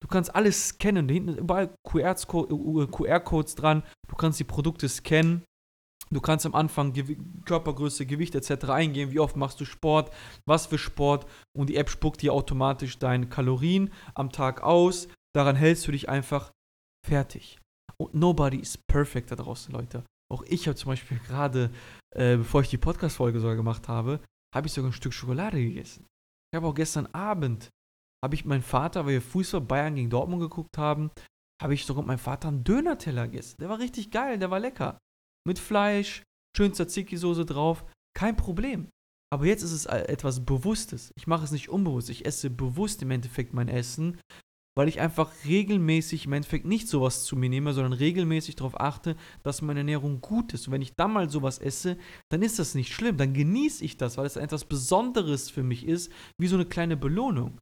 Du 0.02 0.08
kannst 0.08 0.34
alles 0.34 0.68
scannen. 0.68 1.06
Da 1.06 1.14
hinten 1.14 1.36
überall 1.36 1.72
QR-Codes 1.84 3.54
dran. 3.54 3.84
Du 4.08 4.16
kannst 4.16 4.40
die 4.40 4.44
Produkte 4.44 4.88
scannen. 4.88 5.44
Du 6.12 6.20
kannst 6.20 6.44
am 6.44 6.54
Anfang 6.54 6.92
Ge 6.92 7.16
Körpergröße, 7.44 8.06
Gewicht 8.06 8.34
etc. 8.34 8.68
eingeben. 8.68 9.12
Wie 9.12 9.20
oft 9.20 9.36
machst 9.36 9.60
du 9.60 9.64
Sport? 9.64 10.12
Was 10.46 10.66
für 10.66 10.78
Sport? 10.78 11.26
Und 11.56 11.70
die 11.70 11.76
App 11.76 11.88
spuckt 11.88 12.22
dir 12.22 12.34
automatisch 12.34 12.98
deine 12.98 13.28
Kalorien 13.28 13.90
am 14.14 14.30
Tag 14.30 14.62
aus. 14.62 15.08
Daran 15.34 15.56
hältst 15.56 15.86
du 15.88 15.92
dich 15.92 16.08
einfach 16.08 16.52
fertig. 17.06 17.58
Und 17.96 18.14
nobody 18.14 18.58
is 18.58 18.78
perfect 18.90 19.30
da 19.30 19.36
draußen, 19.36 19.72
Leute. 19.72 20.04
Auch 20.30 20.42
ich 20.44 20.66
habe 20.66 20.76
zum 20.76 20.90
Beispiel 20.90 21.18
gerade, 21.26 21.70
äh, 22.14 22.36
bevor 22.36 22.60
ich 22.60 22.68
die 22.68 22.78
Podcast-Folge 22.78 23.40
sogar 23.40 23.56
gemacht 23.56 23.88
habe, 23.88 24.20
habe 24.54 24.66
ich 24.66 24.72
sogar 24.72 24.90
ein 24.90 24.94
Stück 24.94 25.14
Schokolade 25.14 25.62
gegessen. 25.62 26.06
Ich 26.52 26.56
habe 26.56 26.66
auch 26.66 26.74
gestern 26.74 27.06
Abend 27.06 27.70
habe 28.24 28.34
ich 28.34 28.44
meinen 28.44 28.62
Vater, 28.62 29.04
weil 29.04 29.14
wir 29.14 29.22
Fußball 29.22 29.62
Bayern 29.62 29.96
gegen 29.96 30.10
Dortmund 30.10 30.42
geguckt 30.42 30.78
haben, 30.78 31.10
habe 31.60 31.74
ich 31.74 31.84
sogar 31.84 32.02
mit 32.02 32.08
meinem 32.08 32.18
Vater 32.18 32.48
einen 32.48 32.64
Döner-Teller 32.64 33.26
gegessen. 33.28 33.56
Der 33.60 33.68
war 33.68 33.78
richtig 33.78 34.10
geil, 34.10 34.38
der 34.38 34.50
war 34.50 34.60
lecker. 34.60 34.98
Mit 35.46 35.58
Fleisch, 35.58 36.22
schön 36.56 36.72
Tzatziki-Soße 36.72 37.44
drauf, 37.44 37.84
kein 38.16 38.36
Problem. 38.36 38.88
Aber 39.32 39.46
jetzt 39.46 39.62
ist 39.62 39.72
es 39.72 39.86
etwas 39.86 40.44
Bewusstes. 40.44 41.10
Ich 41.16 41.26
mache 41.26 41.44
es 41.44 41.52
nicht 41.52 41.70
unbewusst. 41.70 42.10
Ich 42.10 42.26
esse 42.26 42.50
bewusst 42.50 43.02
im 43.02 43.10
Endeffekt 43.10 43.54
mein 43.54 43.68
Essen, 43.68 44.20
weil 44.76 44.88
ich 44.88 45.00
einfach 45.00 45.32
regelmäßig 45.44 46.26
im 46.26 46.34
Endeffekt 46.34 46.66
nicht 46.66 46.86
sowas 46.86 47.24
zu 47.24 47.36
mir 47.36 47.48
nehme, 47.48 47.72
sondern 47.72 47.94
regelmäßig 47.94 48.56
darauf 48.56 48.78
achte, 48.78 49.16
dass 49.42 49.62
meine 49.62 49.80
Ernährung 49.80 50.20
gut 50.20 50.52
ist. 50.52 50.66
Und 50.66 50.74
wenn 50.74 50.82
ich 50.82 50.94
dann 50.94 51.12
mal 51.12 51.30
sowas 51.30 51.58
esse, 51.58 51.96
dann 52.30 52.42
ist 52.42 52.58
das 52.58 52.74
nicht 52.74 52.92
schlimm. 52.92 53.16
Dann 53.16 53.32
genieße 53.32 53.84
ich 53.84 53.96
das, 53.96 54.18
weil 54.18 54.26
es 54.26 54.36
etwas 54.36 54.66
Besonderes 54.66 55.50
für 55.50 55.62
mich 55.62 55.86
ist, 55.86 56.12
wie 56.38 56.46
so 56.46 56.56
eine 56.56 56.66
kleine 56.66 56.96
Belohnung. 56.96 57.58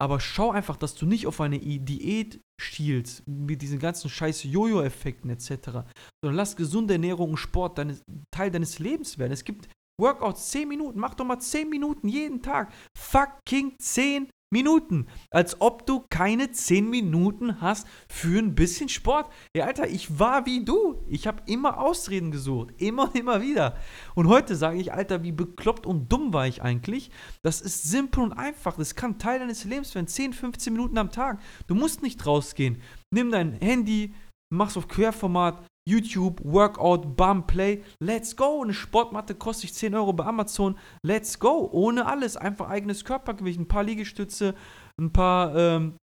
Aber 0.00 0.20
schau 0.20 0.50
einfach, 0.50 0.76
dass 0.76 0.94
du 0.94 1.06
nicht 1.06 1.26
auf 1.26 1.40
eine 1.40 1.58
Diät 1.58 2.40
schielst, 2.60 3.26
mit 3.26 3.62
diesen 3.62 3.78
ganzen 3.78 4.10
scheiß 4.10 4.44
Jojo-Effekten 4.44 5.30
etc., 5.30 5.86
sondern 6.22 6.36
lass 6.36 6.56
gesunde 6.56 6.94
Ernährung 6.94 7.30
und 7.30 7.36
Sport 7.36 7.78
deine, 7.78 7.98
Teil 8.30 8.50
deines 8.50 8.78
Lebens 8.78 9.18
werden. 9.18 9.32
Es 9.32 9.44
gibt 9.44 9.68
Workouts 10.00 10.50
10 10.50 10.68
Minuten, 10.68 10.98
mach 10.98 11.14
doch 11.14 11.24
mal 11.24 11.38
10 11.38 11.68
Minuten 11.68 12.08
jeden 12.08 12.42
Tag. 12.42 12.72
Fucking 12.98 13.76
10 13.78 14.28
Minuten. 14.54 15.08
Als 15.30 15.60
ob 15.60 15.84
du 15.84 16.04
keine 16.08 16.52
10 16.52 16.88
Minuten 16.88 17.60
hast 17.60 17.86
für 18.08 18.38
ein 18.38 18.54
bisschen 18.54 18.88
Sport. 18.88 19.30
Ja, 19.54 19.66
Alter, 19.66 19.88
ich 19.88 20.18
war 20.18 20.46
wie 20.46 20.64
du. 20.64 21.02
Ich 21.08 21.26
habe 21.26 21.42
immer 21.46 21.78
Ausreden 21.78 22.30
gesucht. 22.30 22.70
Immer 22.78 23.04
und 23.04 23.14
immer 23.18 23.42
wieder. 23.42 23.76
Und 24.14 24.28
heute 24.28 24.54
sage 24.54 24.78
ich, 24.78 24.92
Alter, 24.92 25.22
wie 25.22 25.32
bekloppt 25.32 25.86
und 25.86 26.10
dumm 26.10 26.32
war 26.32 26.46
ich 26.46 26.62
eigentlich. 26.62 27.10
Das 27.42 27.60
ist 27.60 27.82
simpel 27.82 28.22
und 28.22 28.32
einfach. 28.32 28.76
Das 28.76 28.94
kann 28.94 29.18
Teil 29.18 29.40
deines 29.40 29.64
Lebens 29.64 29.94
werden. 29.94 30.06
10, 30.06 30.32
15 30.32 30.72
Minuten 30.72 30.98
am 30.98 31.10
Tag. 31.10 31.40
Du 31.66 31.74
musst 31.74 32.02
nicht 32.02 32.24
rausgehen. 32.24 32.80
Nimm 33.12 33.30
dein 33.30 33.54
Handy, 33.54 34.14
mach's 34.52 34.76
auf 34.76 34.88
Querformat, 34.88 35.66
YouTube, 35.86 36.40
Workout, 36.42 37.16
Bum, 37.16 37.46
Play. 37.46 37.82
Let's 38.00 38.36
go. 38.36 38.62
Eine 38.62 38.74
Sportmatte 38.74 39.34
kostet 39.34 39.68
sich 39.68 39.74
10 39.74 39.94
Euro 39.94 40.12
bei 40.12 40.24
Amazon. 40.24 40.78
Let's 41.02 41.38
go. 41.38 41.68
Ohne 41.70 42.06
alles. 42.06 42.36
Einfach 42.36 42.68
eigenes 42.68 43.04
Körpergewicht, 43.04 43.60
ein 43.60 43.68
paar 43.68 43.84
Liegestütze, 43.84 44.54
ein 44.98 45.12
paar, 45.12 45.54
ähm, 45.54 45.96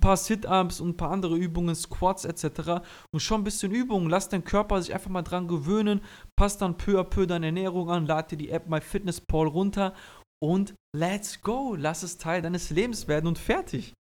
paar 0.00 0.16
Sit-Ups 0.16 0.80
und 0.80 0.90
ein 0.90 0.96
paar 0.96 1.10
andere 1.10 1.36
Übungen, 1.36 1.74
Squats 1.74 2.24
etc. 2.24 2.82
Und 3.12 3.20
schon 3.20 3.42
ein 3.42 3.44
bisschen 3.44 3.72
Übungen. 3.72 4.08
Lass 4.08 4.30
deinen 4.30 4.44
Körper 4.44 4.80
sich 4.80 4.94
einfach 4.94 5.10
mal 5.10 5.22
dran 5.22 5.48
gewöhnen. 5.48 6.00
Passt 6.38 6.62
dann 6.62 6.78
peu 6.78 6.98
à 6.98 7.04
peu 7.04 7.26
deine 7.26 7.46
Ernährung 7.46 7.90
an. 7.90 8.06
Lad 8.06 8.30
dir 8.30 8.38
die 8.38 8.50
App 8.50 8.68
MyFitnessPal 8.68 9.48
runter. 9.48 9.92
Und 10.42 10.74
let's 10.96 11.42
go. 11.42 11.74
Lass 11.76 12.02
es 12.02 12.16
Teil 12.16 12.40
deines 12.40 12.70
Lebens 12.70 13.06
werden 13.06 13.26
und 13.26 13.38
fertig. 13.38 13.92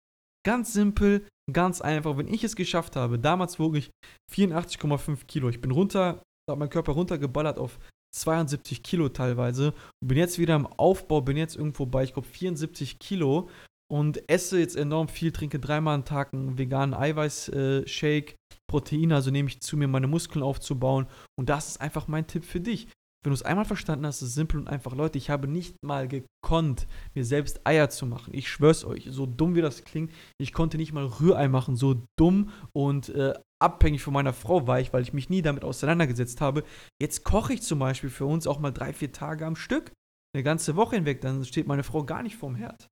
Ganz 0.45 0.73
simpel, 0.73 1.27
ganz 1.53 1.81
einfach. 1.81 2.17
Wenn 2.17 2.33
ich 2.33 2.45
es 2.45 2.57
geschafft 2.57 2.97
habe, 2.97 3.19
damals 3.19 3.59
wog 3.59 3.77
ich 3.77 3.91
84,5 4.33 5.27
Kilo. 5.27 5.49
Ich 5.49 5.61
bin 5.61 5.71
runter, 5.71 6.23
habe 6.51 6.59
meinen 6.59 6.71
Körper 6.71 6.93
runtergeballert 6.93 7.59
auf 7.59 7.79
72 8.15 8.83
Kilo 8.83 9.09
teilweise 9.09 9.73
und 10.01 10.09
bin 10.09 10.19
jetzt 10.19 10.39
wieder 10.39 10.55
im 10.57 10.67
Aufbau, 10.67 11.21
bin 11.23 11.37
jetzt 11.37 11.57
irgendwo 11.57 11.87
bei, 11.87 12.05
ich 12.05 12.13
glaube, 12.13 12.29
74 12.29 12.99
Kilo 12.99 13.49
und 13.91 14.29
esse 14.29 14.59
jetzt 14.59 14.77
enorm 14.77 15.09
viel, 15.09 15.33
trinke 15.33 15.59
dreimal 15.59 15.95
am 15.95 16.05
Tag 16.05 16.33
einen 16.33 16.59
veganen 16.59 16.95
Eiweiß-Shake, 16.95 18.37
Proteine, 18.71 19.15
also 19.15 19.31
nehme 19.31 19.49
ich 19.49 19.61
zu 19.61 19.77
mir, 19.77 19.89
meine 19.89 20.07
Muskeln 20.07 20.43
aufzubauen 20.43 21.07
und 21.39 21.49
das 21.49 21.69
ist 21.69 21.81
einfach 21.81 22.09
mein 22.09 22.27
Tipp 22.27 22.45
für 22.45 22.61
dich. 22.61 22.89
Wenn 23.23 23.31
du 23.31 23.35
es 23.35 23.43
einmal 23.43 23.65
verstanden 23.65 24.05
hast, 24.05 24.21
ist 24.21 24.29
es 24.29 24.35
simpel 24.35 24.59
und 24.59 24.69
einfach. 24.69 24.95
Leute, 24.95 25.17
ich 25.17 25.31
habe 25.31 25.47
nicht 25.47 25.77
mal 25.85 26.09
gekonnt, 26.09 26.89
mir 27.15 27.25
selbst 27.25 27.65
Eier 27.65 27.89
zu 27.89 28.05
machen. 28.05 28.35
Ich 28.35 28.49
schwör's 28.49 28.85
euch, 28.85 29.07
so 29.11 29.27
dumm 29.27 29.55
wie 29.55 29.61
das 29.61 29.85
klingt, 29.85 30.13
ich 30.39 30.53
konnte 30.53 30.77
nicht 30.77 30.93
mal 30.93 31.07
Rührei 31.07 31.47
machen. 31.47 31.77
So 31.77 32.03
dumm 32.19 32.51
und 32.73 33.11
äh, 33.11 33.35
abhängig 33.61 34.03
von 34.03 34.13
meiner 34.13 34.33
Frau 34.33 34.67
war 34.67 34.81
ich, 34.81 34.93
weil 34.93 35.03
ich 35.03 35.13
mich 35.13 35.31
nie 35.31 35.43
damit 35.43 35.65
auseinandergesetzt 35.65 36.41
habe. 36.41 36.65
Jetzt 37.01 37.23
koche 37.23 37.55
ich 37.55 37.63
zum 37.63 37.79
Beispiel 37.79 38.11
für 38.11 38.27
uns 38.27 38.49
auch 38.49 38.59
mal 38.59 38.73
drei, 38.73 38.93
vier 38.93 39.13
Tage 39.13 39.47
am 39.47 39.55
Stück. 39.55 39.93
Eine 40.35 40.43
ganze 40.43 40.75
Woche 40.75 40.97
hinweg, 40.97 41.21
dann 41.21 41.45
steht 41.45 41.69
meine 41.69 41.85
Frau 41.85 42.05
gar 42.05 42.23
nicht 42.23 42.37
vorm 42.37 42.57
Herd. 42.57 42.89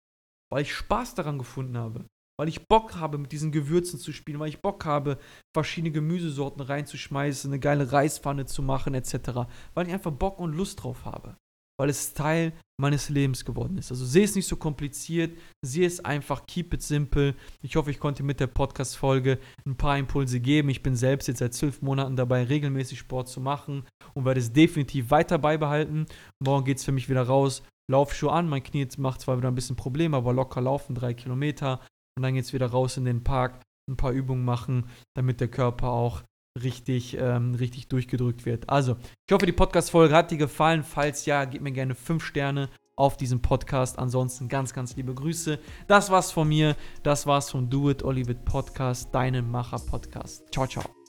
Weil 0.53 0.63
ich 0.63 0.75
Spaß 0.75 1.15
daran 1.15 1.39
gefunden 1.39 1.77
habe 1.77 2.07
weil 2.41 2.49
ich 2.49 2.67
Bock 2.69 2.97
habe, 2.97 3.19
mit 3.19 3.33
diesen 3.33 3.53
Gewürzen 3.53 3.99
zu 3.99 4.15
spielen, 4.15 4.41
weil 4.41 4.49
ich 4.49 4.63
Bock 4.63 4.87
habe, 4.87 5.19
verschiedene 5.55 5.93
Gemüsesorten 5.93 6.63
reinzuschmeißen, 6.63 7.51
eine 7.51 7.61
geile 7.61 7.93
Reispfanne 7.93 8.47
zu 8.47 8.63
machen, 8.63 8.95
etc. 8.95 9.47
Weil 9.75 9.87
ich 9.87 9.93
einfach 9.93 10.11
Bock 10.11 10.41
und 10.41 10.55
Lust 10.55 10.83
drauf 10.83 11.05
habe. 11.05 11.37
Weil 11.79 11.91
es 11.91 12.15
Teil 12.15 12.55
meines 12.81 13.11
Lebens 13.11 13.45
geworden 13.45 13.77
ist. 13.77 13.91
Also 13.91 14.07
sehe 14.07 14.25
es 14.25 14.37
nicht 14.37 14.47
so 14.47 14.57
kompliziert, 14.57 15.37
sehe 15.61 15.87
es 15.87 16.03
einfach, 16.03 16.47
keep 16.47 16.73
it 16.73 16.81
simple. 16.81 17.35
Ich 17.61 17.77
hoffe, 17.77 17.91
ich 17.91 18.01
konnte 18.01 18.23
mit 18.23 18.41
der 18.41 18.47
Podcast-Folge 18.47 19.39
ein 19.67 19.77
paar 19.77 19.99
Impulse 19.99 20.41
geben. 20.41 20.71
Ich 20.71 20.83
bin 20.83 20.97
selbst 20.97 21.29
jetzt 21.29 21.41
seit 21.41 21.53
zwölf 21.53 21.83
Monaten 21.83 22.17
dabei, 22.17 22.45
regelmäßig 22.45 23.01
Sport 23.01 23.29
zu 23.29 23.43
machen 23.43 23.85
und 24.15 24.25
werde 24.25 24.41
es 24.41 24.51
definitiv 24.51 25.11
weiter 25.11 25.37
beibehalten. 25.37 26.07
Morgen 26.43 26.65
geht 26.65 26.79
es 26.79 26.85
für 26.85 26.93
mich 26.93 27.11
wieder 27.11 27.25
raus. 27.25 27.63
Laufschuhe 27.91 28.33
an, 28.33 28.49
mein 28.49 28.63
Knie 28.63 28.89
macht 28.97 29.21
zwar 29.21 29.37
wieder 29.37 29.49
ein 29.49 29.55
bisschen 29.55 29.77
Probleme, 29.77 30.17
aber 30.17 30.33
locker 30.33 30.63
laufen, 30.63 30.95
drei 30.95 31.13
Kilometer 31.13 31.81
und 32.17 32.23
dann 32.23 32.35
jetzt 32.35 32.53
wieder 32.53 32.67
raus 32.67 32.97
in 32.97 33.05
den 33.05 33.25
Park, 33.25 33.61
ein 33.89 33.97
paar 33.97 34.13
Übungen 34.13 34.45
machen, 34.45 34.87
damit 35.15 35.41
der 35.41 35.49
Körper 35.49 35.91
auch 35.91 36.23
richtig, 36.61 37.17
ähm, 37.19 37.55
richtig 37.55 37.89
durchgedrückt 37.89 38.45
wird. 38.45 38.69
Also, 38.69 38.97
ich 39.27 39.33
hoffe, 39.33 39.47
die 39.47 39.53
Podcast-Folge 39.53 40.15
hat 40.15 40.31
dir 40.31 40.39
gefallen. 40.39 40.83
Falls 40.83 41.27
ja, 41.27 41.45
gib 41.45 41.63
mir 41.63 41.73
gerne 41.73 41.95
5 41.95 42.25
Sterne 42.25 42.69
auf 42.97 43.17
diesem 43.17 43.41
Podcast. 43.41 43.99
Ansonsten 43.99 44.49
ganz, 44.49 44.73
ganz 44.73 44.97
liebe 44.97 45.15
Grüße. 45.15 45.59
Das 45.87 46.11
war's 46.11 46.33
von 46.33 46.49
mir. 46.49 46.77
Das 47.03 47.27
war's 47.27 47.51
vom 47.51 47.71
Do 47.71 47.91
It 47.91 48.03
It 48.29 48.45
Podcast, 48.45 49.15
deinem 49.15 49.51
Macher-Podcast. 49.51 50.53
Ciao, 50.53 50.67
ciao. 50.67 51.00